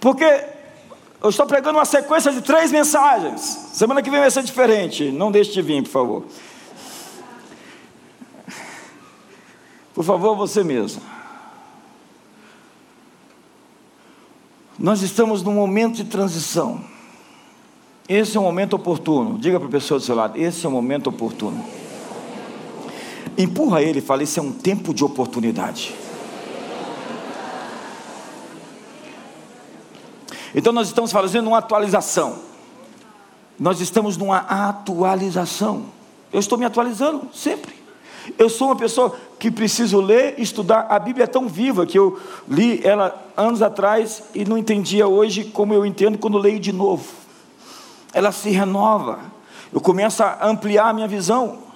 [0.00, 0.44] Porque
[1.22, 3.40] eu estou pregando uma sequência de três mensagens.
[3.72, 5.10] Semana que vem vai ser diferente.
[5.10, 6.24] Não deixe de vir, por favor.
[9.94, 11.02] Por favor, você mesmo.
[14.78, 16.84] Nós estamos num momento de transição.
[18.08, 19.38] Esse é um momento oportuno.
[19.38, 21.64] Diga para a pessoa do seu lado: esse é um momento oportuno.
[23.36, 25.94] Empurra ele e fala: esse é um tempo de oportunidade.
[30.54, 32.38] Então nós estamos fazendo uma atualização.
[33.58, 35.86] Nós estamos numa atualização.
[36.32, 37.74] Eu estou me atualizando sempre.
[38.38, 40.86] Eu sou uma pessoa que preciso ler, estudar.
[40.88, 45.44] A Bíblia é tão viva que eu li ela anos atrás e não entendia hoje
[45.44, 47.25] como eu entendo quando leio de novo.
[48.12, 49.18] Ela se renova.
[49.72, 51.66] Eu começo a ampliar a minha visão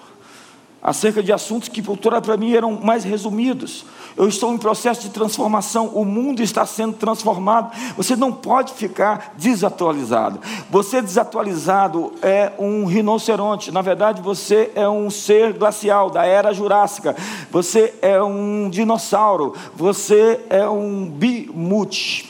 [0.83, 3.85] acerca de assuntos que para mim eram mais resumidos.
[4.17, 7.71] Eu estou em processo de transformação, o mundo está sendo transformado.
[7.97, 10.41] Você não pode ficar desatualizado.
[10.71, 13.71] Você desatualizado é um rinoceronte.
[13.71, 17.17] Na verdade, você é um ser glacial da era jurássica.
[17.51, 19.55] Você é um dinossauro.
[19.77, 22.30] Você é um bimute.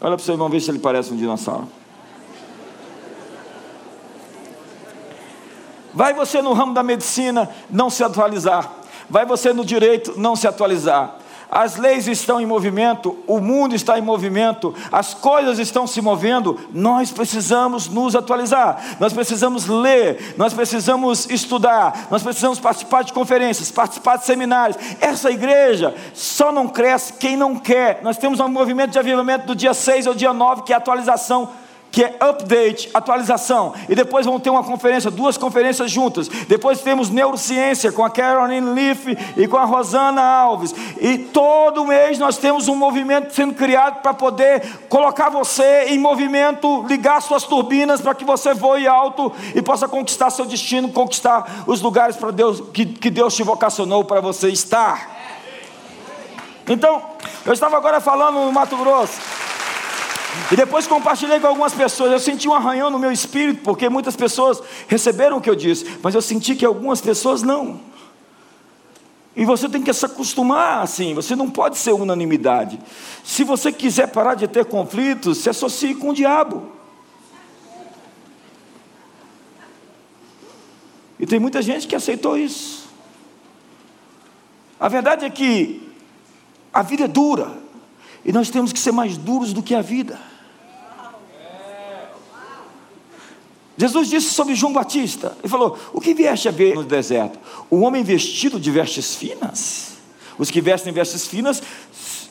[0.00, 1.68] Olha para o seu irmão ver se ele parece um dinossauro.
[5.92, 8.72] Vai você no ramo da medicina não se atualizar.
[9.08, 11.19] Vai você no direito não se atualizar.
[11.50, 16.58] As leis estão em movimento, o mundo está em movimento, as coisas estão se movendo,
[16.72, 23.70] nós precisamos nos atualizar, nós precisamos ler, nós precisamos estudar, nós precisamos participar de conferências,
[23.70, 24.78] participar de seminários.
[25.00, 28.00] Essa igreja só não cresce quem não quer.
[28.02, 30.78] Nós temos um movimento de avivamento do dia 6 ao dia 9, que é a
[30.78, 31.48] atualização
[31.90, 33.74] que é update, atualização.
[33.88, 36.28] E depois vão ter uma conferência, duas conferências juntas.
[36.28, 40.74] Depois temos neurociência com a Caroline Leaf e com a Rosana Alves.
[41.00, 46.84] E todo mês nós temos um movimento sendo criado para poder colocar você em movimento,
[46.86, 51.80] ligar suas turbinas para que você voe alto e possa conquistar seu destino, conquistar os
[51.80, 55.18] lugares para Deus que, que Deus te vocacionou para você estar.
[56.68, 57.02] Então,
[57.44, 59.18] eu estava agora falando no Mato Grosso.
[60.50, 62.12] E depois compartilhei com algumas pessoas.
[62.12, 65.98] Eu senti um arranhão no meu espírito, porque muitas pessoas receberam o que eu disse,
[66.02, 67.80] mas eu senti que algumas pessoas não.
[69.34, 72.80] E você tem que se acostumar assim, você não pode ser unanimidade.
[73.24, 76.72] Se você quiser parar de ter conflitos, se associe com o diabo.
[81.18, 82.88] E tem muita gente que aceitou isso.
[84.80, 85.92] A verdade é que
[86.72, 87.52] a vida é dura.
[88.24, 90.18] E nós temos que ser mais duros do que a vida.
[93.80, 97.38] Jesus disse sobre João Batista: Ele falou: O que vieste a ver no deserto?
[97.70, 99.92] O homem vestido de vestes finas?
[100.38, 101.62] Os que vestem vestes finas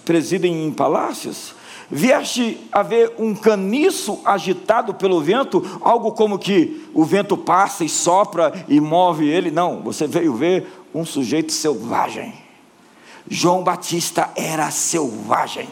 [0.06, 1.56] presidem em palácios.
[1.92, 7.90] Vieste a ver um caniço agitado pelo vento, algo como que o vento passa e
[7.90, 9.50] sopra e move ele?
[9.50, 12.49] Não, você veio ver um sujeito selvagem.
[13.28, 15.67] João Batista era selvagem.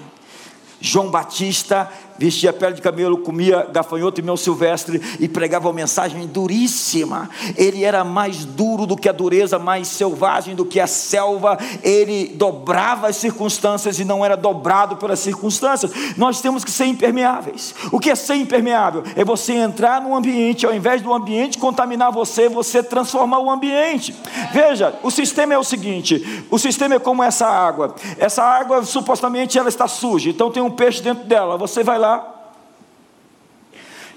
[0.80, 6.26] João Batista vestia pele de camelo, comia gafanhoto e mel silvestre e pregava uma mensagem
[6.28, 7.30] duríssima.
[7.56, 11.58] Ele era mais duro do que a dureza, mais selvagem do que a selva.
[11.84, 15.92] Ele dobrava as circunstâncias e não era dobrado pelas circunstâncias.
[16.18, 17.76] Nós temos que ser impermeáveis.
[17.92, 19.04] O que é ser impermeável?
[19.16, 24.16] É você entrar num ambiente, ao invés do ambiente contaminar você, você transformar o ambiente.
[24.52, 27.96] Veja, o sistema é o seguinte: o sistema é como essa água.
[28.18, 31.58] Essa água supostamente ela está suja, então tem um peixe dentro dela.
[31.58, 32.07] Você vai lá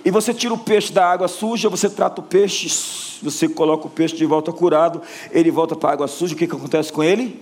[0.04, 2.68] e você tira o peixe da água suja, você trata o peixe,
[3.22, 6.46] você coloca o peixe de volta curado, ele volta para a água suja, o que,
[6.46, 7.40] que acontece com ele?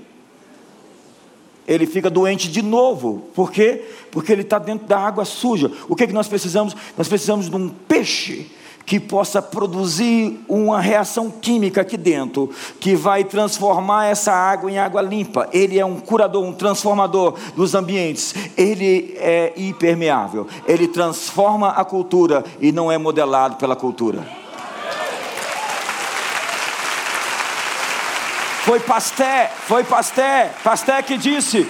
[1.66, 3.28] Ele fica doente de novo.
[3.34, 3.84] Por quê?
[4.10, 5.70] Porque ele está dentro da água suja.
[5.86, 6.74] O que, que nós precisamos?
[6.96, 8.50] Nós precisamos de um peixe
[8.88, 12.48] que possa produzir uma reação química aqui dentro,
[12.80, 15.46] que vai transformar essa água em água limpa.
[15.52, 18.34] Ele é um curador, um transformador dos ambientes.
[18.56, 20.46] Ele é impermeável.
[20.66, 24.26] Ele transforma a cultura e não é modelado pela cultura.
[28.64, 31.68] Foi Pasté, foi Pasté, Pasté que disse: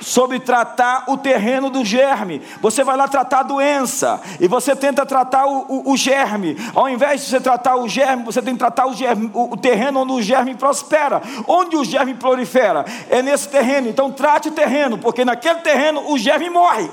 [0.00, 2.42] sobre tratar o terreno do germe.
[2.60, 6.56] Você vai lá tratar a doença e você tenta tratar o, o, o germe.
[6.74, 10.00] Ao invés de você tratar o germe, você tem que tratar o, germe, o, terreno
[10.00, 11.22] onde o germe prospera.
[11.46, 12.84] Onde o germe prolifera?
[13.10, 13.88] É nesse terreno.
[13.88, 16.88] Então trate o terreno, porque naquele terreno o germe morre.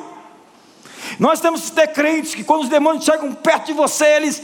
[1.19, 4.41] Nós temos que ter crentes que quando os demônios chegam perto de você, eles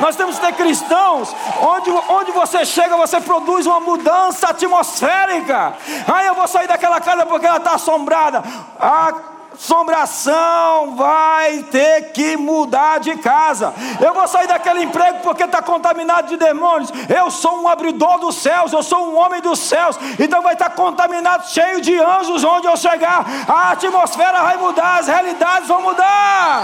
[0.00, 5.74] Nós temos que ter cristãos onde, onde você chega, você produz uma mudança atmosférica.
[6.06, 8.42] Ah, eu vou sair daquela casa porque ela está assombrada.
[8.78, 9.12] Ah,
[9.58, 13.74] assombração vai ter que mudar de casa.
[14.00, 16.90] Eu vou sair daquele emprego porque está contaminado de demônios.
[17.08, 19.98] Eu sou um abridor dos céus, eu sou um homem dos céus.
[20.18, 23.26] Então vai estar contaminado, cheio de anjos onde eu chegar.
[23.48, 26.62] A atmosfera vai mudar, as realidades vão mudar.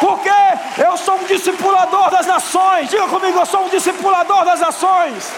[0.00, 2.90] Porque eu sou um discipulador das nações.
[2.90, 5.32] Diga comigo, eu sou um discipulador das nações.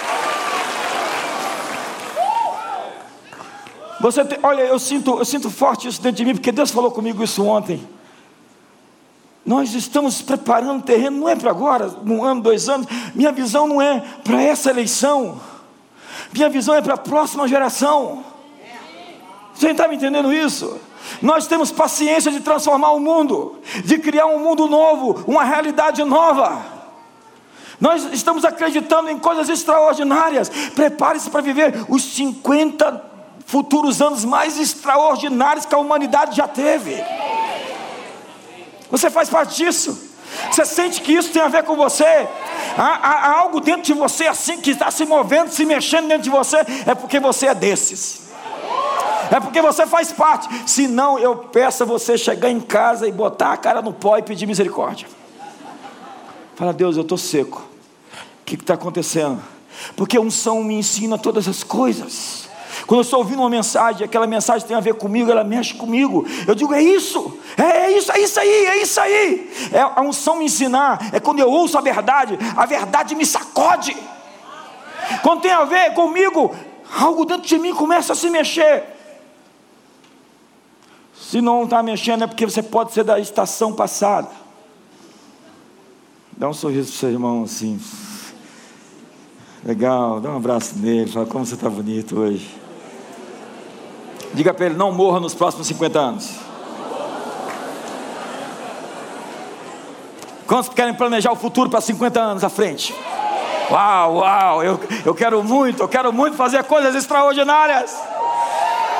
[4.01, 6.91] Você tem, olha, eu sinto, eu sinto forte isso dentro de mim, porque Deus falou
[6.91, 7.87] comigo isso ontem.
[9.45, 12.87] Nós estamos preparando o terreno, não é para agora, um ano, dois anos.
[13.15, 15.41] Minha visão não é para essa eleição.
[16.33, 18.25] Minha visão é para a próxima geração.
[19.55, 20.79] Você está me entendendo isso?
[21.21, 26.79] Nós temos paciência de transformar o mundo, de criar um mundo novo, uma realidade nova.
[27.81, 30.49] Nós estamos acreditando em coisas extraordinárias.
[30.75, 33.05] Prepare-se para viver os 50
[33.47, 37.03] futuros anos mais extraordinários que a humanidade já teve.
[38.91, 40.09] Você faz parte disso.
[40.51, 42.29] Você sente que isso tem a ver com você?
[42.77, 46.25] Há, há, há algo dentro de você assim que está se movendo, se mexendo dentro
[46.25, 48.28] de você, é porque você é desses.
[49.31, 50.49] É porque você faz parte.
[50.69, 54.17] Se não, eu peço a você chegar em casa e botar a cara no pó
[54.17, 55.09] e pedir misericórdia.
[56.55, 57.63] Fala, Deus, eu estou seco.
[58.43, 59.41] O que está acontecendo?
[59.97, 62.49] Porque a unção me ensina todas as coisas.
[62.87, 66.27] Quando eu estou ouvindo uma mensagem, aquela mensagem tem a ver comigo, ela mexe comigo.
[66.47, 69.53] Eu digo, é isso, é, é isso, é isso aí, é isso aí.
[69.73, 73.97] É a unção me ensinar, é quando eu ouço a verdade, a verdade me sacode.
[75.23, 76.55] Quando tem a ver comigo,
[76.99, 78.98] algo dentro de mim começa a se mexer.
[81.29, 84.31] Se não está mexendo, é porque você pode ser da estação passada.
[86.35, 87.79] Dá um sorriso para o seu irmão assim.
[89.63, 92.49] Legal, dá um abraço nele, fala como você está bonito hoje.
[94.33, 96.31] Diga para ele: não morra nos próximos 50 anos.
[100.47, 102.95] Quantos querem planejar o futuro para 50 anos à frente?
[103.71, 108.18] Uau, uau, eu, eu quero muito, eu quero muito fazer coisas extraordinárias.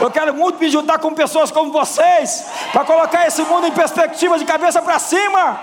[0.01, 4.39] Eu quero muito me juntar com pessoas como vocês, para colocar esse mundo em perspectiva
[4.39, 5.61] de cabeça para cima.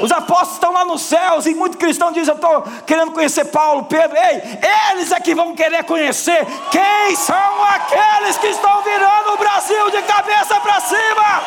[0.00, 3.84] Os apóstolos estão lá nos céus e muitos cristãos dizem: Eu estou querendo conhecer Paulo,
[3.84, 4.16] Pedro.
[4.16, 4.42] Ei,
[4.92, 10.02] eles é que vão querer conhecer quem são aqueles que estão virando o Brasil de
[10.02, 11.42] cabeça para cima.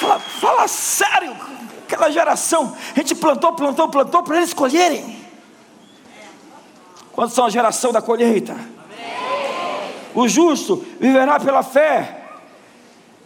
[0.00, 1.36] Fala, fala sério,
[1.84, 5.15] aquela geração, a gente plantou, plantou, plantou para eles escolherem.
[7.16, 8.54] Quantos são a geração da colheita?
[10.14, 12.24] O justo viverá pela fé.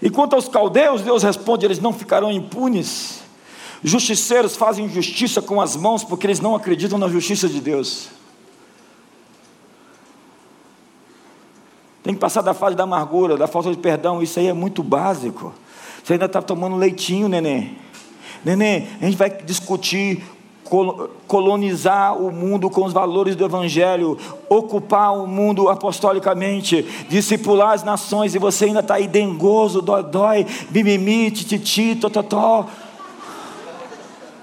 [0.00, 3.20] E quanto aos caldeus, Deus responde: eles não ficarão impunes.
[3.82, 8.10] Justiceiros fazem justiça com as mãos porque eles não acreditam na justiça de Deus.
[12.04, 14.84] Tem que passar da fase da amargura, da falta de perdão, isso aí é muito
[14.84, 15.52] básico.
[16.04, 17.76] Você ainda está tomando leitinho, neném.
[18.44, 20.22] Neném, a gente vai discutir
[21.26, 24.16] colonizar o mundo com os valores do Evangelho,
[24.48, 31.30] ocupar o mundo apostolicamente, discipular as nações, e você ainda está aí dengoso, dói, bimimi,
[31.30, 32.66] tititi, tototó.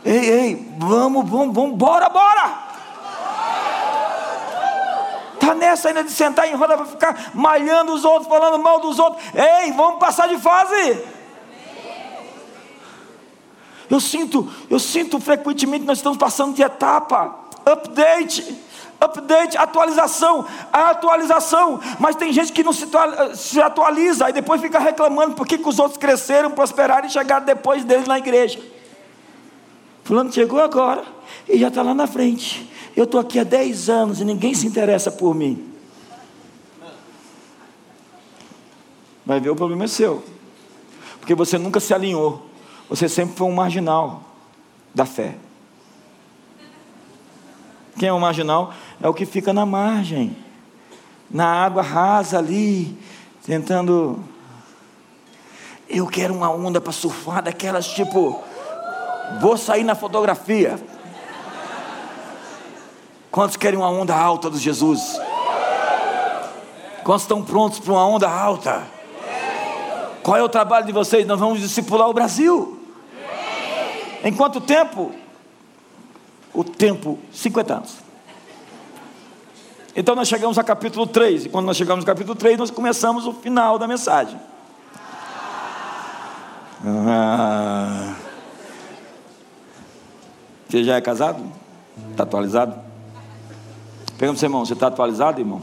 [0.04, 2.68] Ei, ei, vamos, vamos, vamos, bora, bora!
[5.34, 9.00] Está nessa ainda de sentar em roda para ficar malhando os outros, falando mal dos
[9.00, 9.24] outros.
[9.34, 11.17] Ei, vamos passar de fase.
[13.90, 18.56] Eu sinto, eu sinto frequentemente nós estamos passando de etapa, update,
[19.00, 21.80] update, atualização, atualização.
[22.00, 22.88] Mas tem gente que não se,
[23.36, 27.84] se atualiza, aí depois fica reclamando porque que os outros cresceram, prosperaram e chegaram depois
[27.84, 28.60] deles na igreja.
[30.04, 31.04] Fulano chegou agora
[31.48, 32.72] e já está lá na frente.
[32.96, 35.72] Eu estou aqui há 10 anos e ninguém se interessa por mim.
[39.26, 40.24] Vai ver, o problema é seu.
[41.20, 42.47] Porque você nunca se alinhou.
[42.90, 44.22] Você sempre foi um marginal
[44.94, 45.36] da fé.
[47.98, 48.74] Quem é o marginal?
[49.02, 50.38] É o que fica na margem,
[51.30, 52.98] na água rasa ali,
[53.44, 54.24] tentando.
[55.90, 58.44] Eu quero uma onda para surfar, daquelas tipo.
[59.42, 60.80] Vou sair na fotografia.
[63.30, 65.20] Quantos querem uma onda alta do Jesus?
[67.04, 68.84] Quantos estão prontos para uma onda alta?
[70.24, 71.26] Qual é o trabalho de vocês?
[71.28, 72.77] Nós vamos discipular o Brasil.
[74.24, 75.12] Em quanto tempo?
[76.54, 77.96] O tempo, 50 anos.
[79.96, 83.26] Então nós chegamos a capítulo 3, e quando nós chegamos no capítulo 3, nós começamos
[83.26, 84.40] o final da mensagem.
[86.86, 88.16] Ah.
[90.70, 91.44] Você já é casado?
[92.12, 92.76] Está atualizado?
[94.18, 95.62] Pergunta para irmão, você está atualizado, irmão?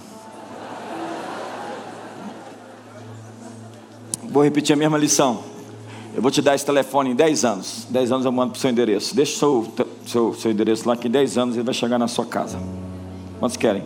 [4.25, 5.54] Vou repetir a mesma lição.
[6.15, 7.87] Eu vou te dar esse telefone em 10 anos.
[7.91, 9.17] 10 anos eu mando para o seu endereço.
[9.17, 12.07] Deixa o seu, seu, seu endereço lá que em 10 anos ele vai chegar na
[12.07, 12.57] sua casa.
[13.41, 13.83] Quantos querem?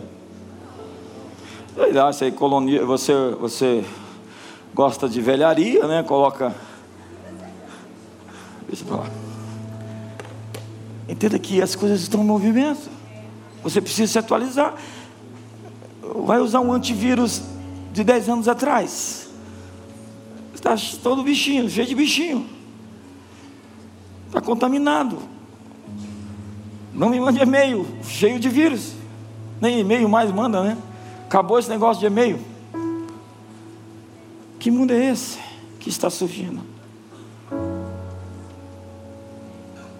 [1.75, 3.83] Lá, você, colonia, você, você
[4.75, 6.03] gosta de velharia, né?
[6.03, 6.53] Coloca.
[8.67, 9.09] Deixa eu falar.
[11.07, 12.89] Entenda que as coisas estão em movimento.
[13.63, 14.75] Você precisa se atualizar.
[16.25, 17.41] Vai usar um antivírus
[17.91, 19.28] de 10 anos atrás.
[20.59, 22.45] Está todo bichinho, cheio de bichinho.
[24.27, 25.19] Está contaminado.
[26.93, 28.91] Não me mande e-mail, cheio de vírus.
[29.61, 30.77] Nem e-mail mais manda, né?
[31.25, 32.41] Acabou esse negócio de e-mail.
[34.59, 35.39] Que mundo é esse
[35.79, 36.59] que está surgindo?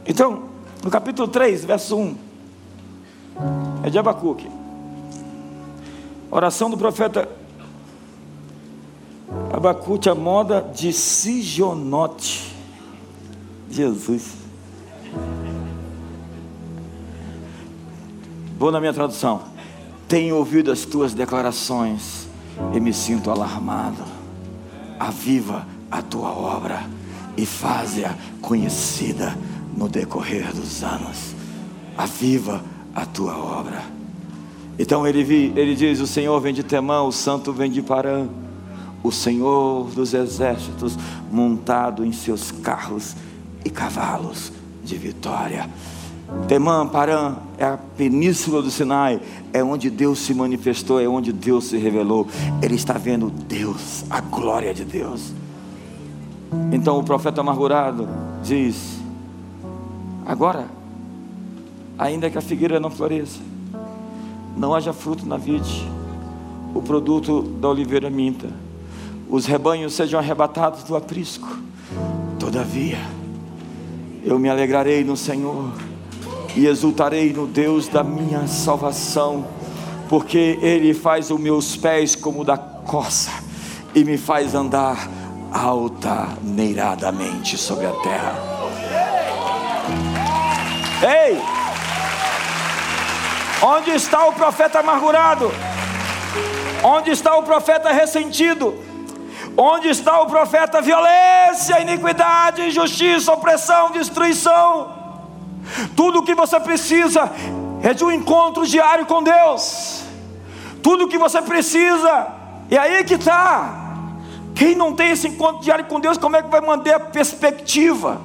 [0.05, 0.49] Então,
[0.83, 2.17] no capítulo 3, verso 1,
[3.85, 4.51] é de Abacuque.
[6.29, 7.38] Oração do profeta
[9.51, 12.55] Abacute a moda de Sijonote.
[13.69, 14.33] Jesus.
[18.57, 19.41] Vou na minha tradução.
[20.07, 22.27] Tenho ouvido as tuas declarações
[22.73, 24.03] e me sinto alarmado.
[24.99, 26.83] Aviva a tua obra
[27.37, 29.37] e faze-a conhecida
[29.77, 31.35] no decorrer dos anos.
[31.97, 32.63] Aviva
[32.95, 33.83] a tua obra.
[34.77, 38.27] Então ele, ele diz: O Senhor vem de Temã, o Santo vem de Parã
[39.03, 40.97] o Senhor dos exércitos
[41.31, 43.15] montado em seus carros
[43.63, 44.51] e cavalos
[44.83, 45.69] de vitória.
[46.47, 49.19] Temã, Parã é a península do Sinai,
[49.51, 52.27] é onde Deus se manifestou, é onde Deus se revelou.
[52.61, 55.33] Ele está vendo Deus, a glória de Deus.
[56.71, 58.07] Então o profeta amargurado
[58.43, 58.99] diz:
[60.25, 60.67] Agora,
[61.97, 63.39] ainda que a figueira não floresça,
[64.55, 65.87] não haja fruto na vide,
[66.75, 68.49] o produto da oliveira minta
[69.29, 71.47] os rebanhos sejam arrebatados do aprisco.
[72.39, 72.97] Todavia,
[74.25, 75.71] eu me alegrarei no Senhor
[76.55, 79.45] e exultarei no Deus da minha salvação,
[80.09, 83.29] porque Ele faz os meus pés como da coça
[83.93, 85.07] e me faz andar
[85.51, 88.33] altaneiradamente sobre a terra.
[91.01, 91.39] Ei!
[93.61, 95.51] Onde está o profeta amargurado?
[96.83, 98.88] Onde está o profeta ressentido?
[99.61, 100.81] Onde está o profeta?
[100.81, 104.93] Violência, iniquidade, injustiça, opressão, destruição.
[105.97, 107.29] Tudo o que você precisa
[107.83, 110.05] é de um encontro diário com Deus.
[110.81, 112.27] Tudo o que você precisa,
[112.71, 113.97] e aí que está.
[114.55, 118.21] Quem não tem esse encontro diário com Deus, como é que vai manter a perspectiva?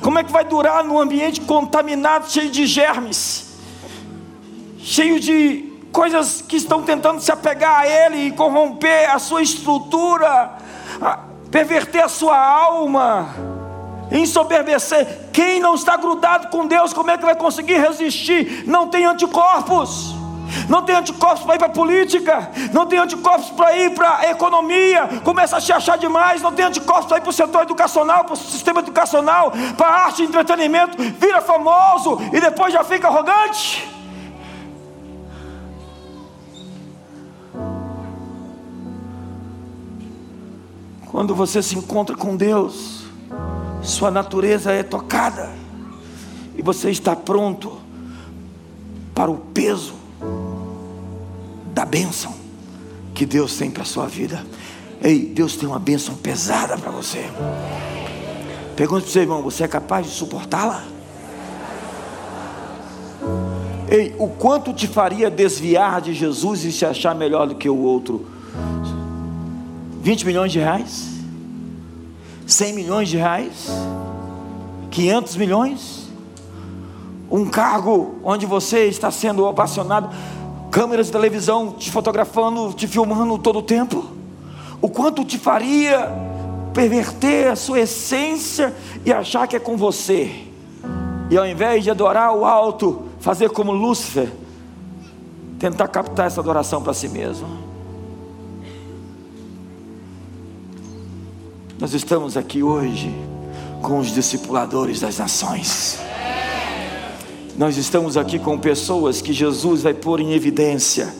[0.00, 3.58] Como é que vai durar num ambiente contaminado, cheio de germes,
[4.78, 10.57] cheio de coisas que estão tentando se apegar a Ele e corromper a sua estrutura,
[11.50, 13.28] perverter a sua alma,
[14.10, 15.30] ensoberbecer.
[15.32, 18.64] Quem não está grudado com Deus, como é que vai conseguir resistir?
[18.66, 20.16] Não tem anticorpos.
[20.68, 25.58] Não tem anticorpos para ir para política, não tem anticorpos para ir para economia, começa
[25.58, 28.36] a se achar demais, não tem anticorpos para ir para o setor educacional, para o
[28.36, 33.97] sistema educacional, para arte e entretenimento, vira famoso e depois já fica arrogante.
[41.18, 43.02] Quando você se encontra com Deus,
[43.82, 45.50] sua natureza é tocada
[46.56, 47.76] e você está pronto
[49.16, 49.94] para o peso
[51.74, 52.32] da bênção
[53.16, 54.46] que Deus tem para a sua vida.
[55.02, 57.24] Ei, Deus tem uma bênção pesada para você.
[58.76, 60.84] Pergunta para o seu irmão: você é capaz de suportá-la?
[63.90, 67.76] Ei, o quanto te faria desviar de Jesus e se achar melhor do que o
[67.76, 68.37] outro?
[70.00, 71.08] 20 milhões de reais?
[72.46, 73.68] 100 milhões de reais?
[74.90, 76.08] 500 milhões?
[77.30, 80.08] Um cargo onde você está sendo ovacionado,
[80.70, 84.06] câmeras de televisão te fotografando, te filmando todo o tempo?
[84.80, 86.10] O quanto te faria
[86.72, 88.74] perverter a sua essência
[89.04, 90.44] e achar que é com você?
[91.30, 94.32] E ao invés de adorar o alto, fazer como Lúcifer,
[95.58, 97.67] tentar captar essa adoração para si mesmo.
[101.80, 103.14] Nós estamos aqui hoje
[103.80, 105.96] com os discipuladores das nações.
[107.56, 111.14] Nós estamos aqui com pessoas que Jesus vai pôr em evidência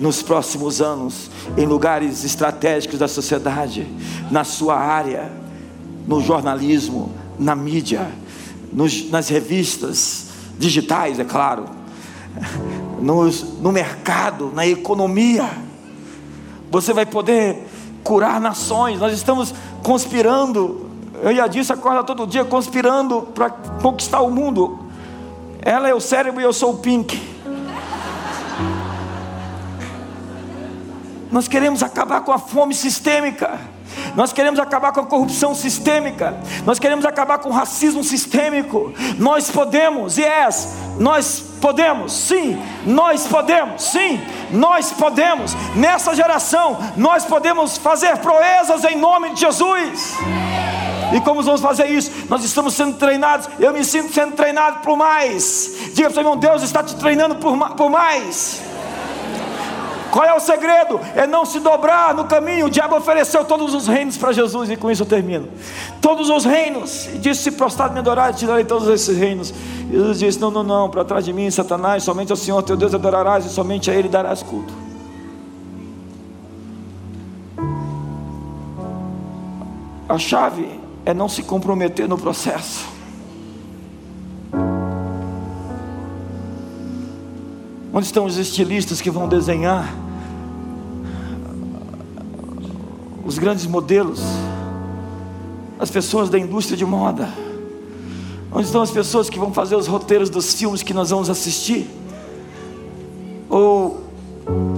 [0.00, 3.86] nos próximos anos, em lugares estratégicos da sociedade,
[4.32, 5.30] na sua área.
[6.08, 8.10] no jornalismo, na mídia,
[8.72, 10.26] nos, nas revistas
[10.58, 11.66] digitais, é claro,
[13.00, 15.48] nos, no mercado, na economia.
[16.68, 17.69] Você vai poder
[18.02, 18.98] curar nações.
[18.98, 20.88] Nós estamos conspirando.
[21.22, 24.78] Eu a Disse acorda todo dia conspirando para conquistar o mundo.
[25.62, 27.20] Ela é o cérebro e eu sou o pink.
[31.30, 33.60] Nós queremos acabar com a fome sistêmica.
[34.16, 36.36] Nós queremos acabar com a corrupção sistêmica.
[36.64, 38.92] Nós queremos acabar com o racismo sistêmico.
[39.18, 45.54] Nós podemos, yes, nós podemos, sim, nós podemos, sim, nós podemos.
[45.76, 50.16] Nessa geração, nós podemos fazer proezas em nome de Jesus.
[51.12, 52.26] E como vamos fazer isso?
[52.28, 53.48] Nós estamos sendo treinados.
[53.58, 55.90] Eu me sinto sendo treinado por mais.
[55.92, 58.69] Diga para o irmão: Deus está te treinando por, por mais.
[60.10, 61.00] Qual é o segredo?
[61.14, 62.66] É não se dobrar no caminho.
[62.66, 65.48] O diabo ofereceu todos os reinos para Jesus, e com isso eu termino.
[66.00, 69.54] Todos os reinos, e disse: Se prostrado me adorar, te darei todos esses reinos.
[69.90, 72.94] Jesus disse: Não, não, não, para trás de mim, Satanás, somente ao Senhor teu Deus
[72.94, 74.72] adorarás, e somente a Ele darás culto.
[80.08, 82.99] A chave é não se comprometer no processo.
[87.92, 89.92] Onde estão os estilistas que vão desenhar
[93.24, 94.20] os grandes modelos?
[95.78, 97.28] As pessoas da indústria de moda?
[98.52, 101.88] Onde estão as pessoas que vão fazer os roteiros dos filmes que nós vamos assistir?
[103.48, 104.04] Ou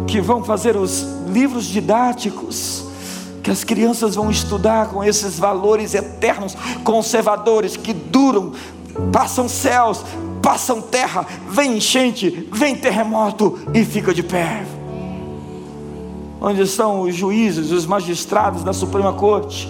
[0.06, 2.84] que vão fazer os livros didáticos
[3.42, 8.52] que as crianças vão estudar com esses valores eternos, conservadores, que duram,
[9.12, 10.04] passam céus,
[10.42, 14.66] passam terra, vem enchente, vem terremoto e fica de pé.
[16.40, 19.68] Onde estão os juízes, os magistrados da Suprema Corte,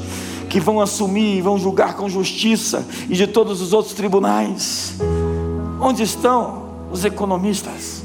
[0.48, 4.94] que vão assumir e vão julgar com justiça, e de todos os outros tribunais?
[5.80, 8.02] Onde estão os economistas?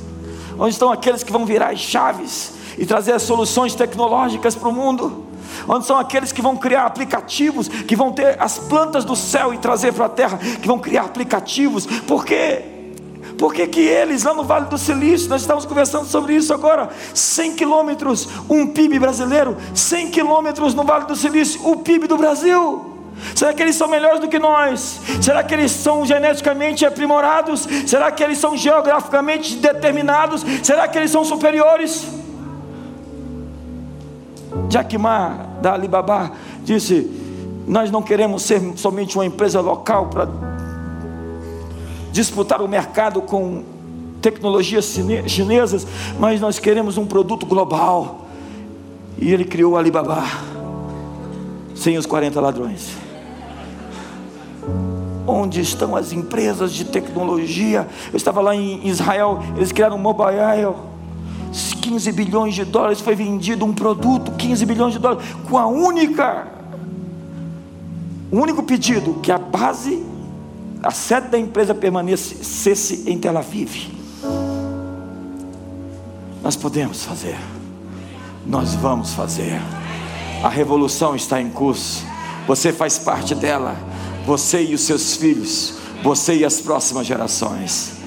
[0.60, 4.74] Onde estão aqueles que vão virar as chaves e trazer as soluções tecnológicas para o
[4.74, 5.26] mundo?
[5.68, 9.58] Onde são aqueles que vão criar aplicativos, que vão ter as plantas do céu e
[9.58, 12.64] trazer para a terra, que vão criar aplicativos, porque
[13.38, 16.90] por que, que eles, lá no Vale do Silício, nós estamos conversando sobre isso agora,
[17.14, 22.98] 100 quilômetros, um PIB brasileiro, 100 quilômetros no Vale do Silício, o PIB do Brasil.
[23.36, 25.00] Será que eles são melhores do que nós?
[25.22, 27.68] Será que eles são geneticamente aprimorados?
[27.86, 30.46] Será que eles são geograficamente determinados?
[30.64, 32.08] Será que eles são superiores?
[34.70, 36.32] Jack Ma, da Alibaba,
[36.64, 37.10] disse:
[37.68, 40.28] Nós não queremos ser somente uma empresa local para
[42.12, 43.64] disputar o mercado com
[44.22, 45.86] tecnologias chinesas,
[46.20, 48.26] mas nós queremos um produto global.
[49.20, 50.24] E ele criou o Alibaba,
[51.76, 52.90] sem os 40 ladrões.
[55.26, 57.88] Onde estão as empresas de tecnologia?
[58.12, 60.40] Eu estava lá em Israel, eles criaram o Mobile
[61.74, 66.48] 15 bilhões de dólares foi vendido um produto, 15 bilhões de dólares, com a única,
[68.32, 70.04] o único pedido que a base,
[70.84, 73.92] a sede da empresa permanecesse em Tel Aviv.
[76.44, 77.38] Nós podemos fazer,
[78.46, 79.60] nós vamos fazer.
[80.44, 82.06] A revolução está em curso,
[82.48, 83.76] você faz parte dela,
[84.26, 87.98] você e os seus filhos, você e as próximas gerações.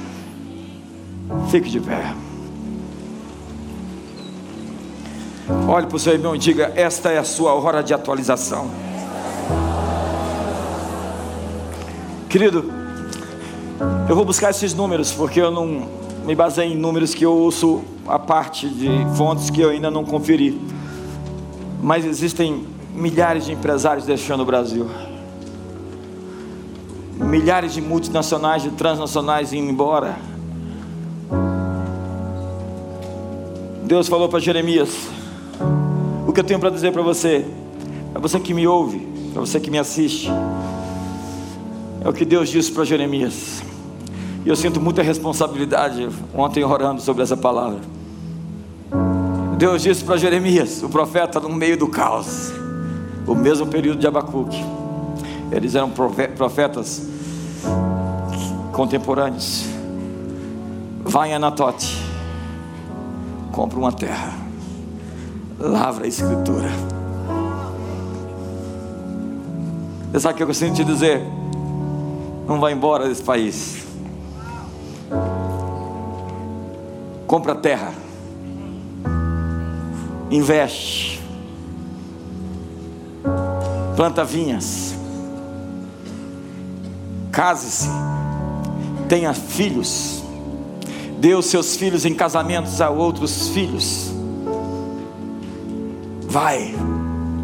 [1.50, 2.14] Fique de pé.
[5.68, 8.70] Olhe para o seu irmão e diga: Esta é a sua hora de atualização.
[12.28, 12.72] Querido,
[14.08, 15.88] eu vou buscar esses números porque eu não
[16.24, 20.04] me baseei em números que eu ouço a parte de fontes que eu ainda não
[20.04, 20.60] conferi.
[21.82, 24.86] Mas existem milhares de empresários deixando o Brasil.
[27.16, 30.16] Milhares de multinacionais, de transnacionais indo embora.
[33.84, 35.08] Deus falou para Jeremias:
[36.30, 37.44] o que eu tenho para dizer para você,
[38.12, 39.00] para você que me ouve,
[39.32, 40.28] para você que me assiste,
[42.04, 43.60] é o que Deus disse para Jeremias.
[44.46, 47.80] E eu sinto muita responsabilidade ontem orando sobre essa palavra.
[49.58, 52.52] Deus disse para Jeremias, o profeta no meio do caos,
[53.26, 54.64] o mesmo período de Abacuque.
[55.50, 57.08] Eles eram profetas
[58.72, 59.64] contemporâneos.
[61.02, 62.00] Vai em Anatote,
[63.50, 64.49] compra uma terra
[65.60, 66.68] lavra a escritura.
[70.10, 71.22] Você sabe o que eu de te dizer?
[72.48, 73.86] Não vá embora desse país.
[77.26, 77.92] Compra terra.
[80.30, 81.22] Investe.
[83.94, 84.94] Planta vinhas.
[87.30, 87.88] Case-se,
[89.08, 90.20] tenha filhos,
[91.20, 94.19] dê os seus filhos em casamentos a outros filhos.
[96.30, 96.72] Vai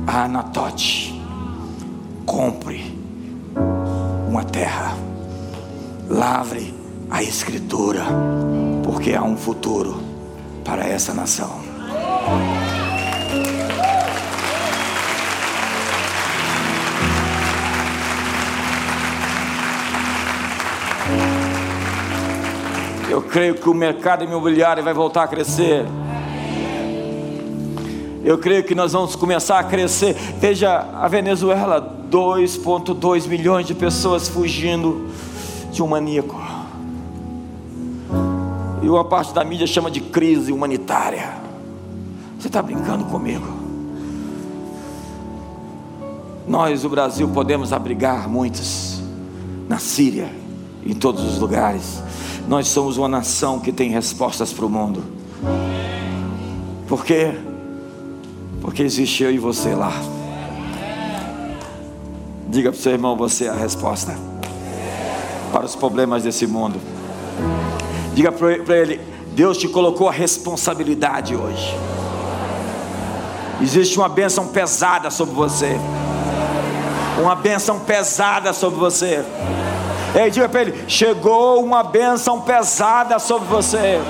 [0.07, 1.21] a Anatote,
[2.25, 2.97] compre
[4.29, 4.97] uma terra,
[6.09, 6.73] lavre
[7.11, 8.05] a Escritura,
[8.85, 10.01] porque há um futuro
[10.65, 11.61] para essa nação.
[23.11, 25.85] Eu creio que o mercado imobiliário vai voltar a crescer.
[28.27, 30.15] Eu creio que nós vamos começar a crescer.
[30.41, 35.09] Veja a Venezuela, 2,2 milhões de pessoas fugindo
[35.71, 36.35] de um maníaco.
[38.83, 41.35] E uma parte da mídia chama de crise humanitária.
[42.37, 43.47] Você está brincando comigo?
[46.49, 49.01] Nós, o Brasil, podemos abrigar muitos
[49.69, 50.29] na Síria,
[50.85, 52.03] em todos os lugares.
[52.49, 55.05] Nós somos uma nação que tem respostas para o mundo.
[56.89, 57.33] Por quê?
[58.67, 59.93] Porque existe eu e você lá.
[62.49, 64.19] Diga para o seu irmão: você é a resposta
[65.53, 66.81] para os problemas desse mundo.
[68.13, 71.77] Diga para ele: Deus te colocou a responsabilidade hoje.
[73.63, 75.79] Existe uma bênção pesada sobre você.
[77.21, 79.25] Uma bênção pesada sobre você.
[80.13, 84.01] Ei, diga para ele: chegou uma bênção pesada sobre você.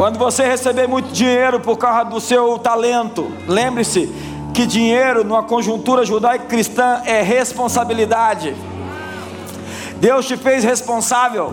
[0.00, 4.10] Quando você receber muito dinheiro por causa do seu talento, lembre-se
[4.54, 8.56] que dinheiro numa conjuntura judaica cristã é responsabilidade.
[9.96, 11.52] Deus te fez responsável.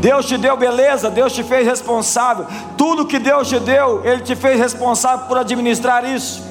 [0.00, 2.46] Deus te deu beleza, Deus te fez responsável.
[2.74, 6.42] Tudo que Deus te deu, Ele te fez responsável por administrar isso.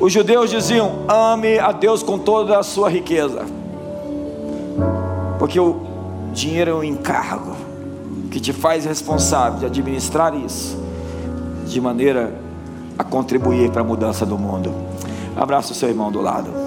[0.00, 3.44] Os judeus diziam: ame a Deus com toda a sua riqueza,
[5.38, 5.82] porque o
[6.32, 7.63] dinheiro é um encargo
[8.34, 10.76] que te faz responsável de administrar isso,
[11.68, 12.34] de maneira
[12.98, 14.74] a contribuir para a mudança do mundo.
[15.36, 16.63] Abraça o seu irmão do lado.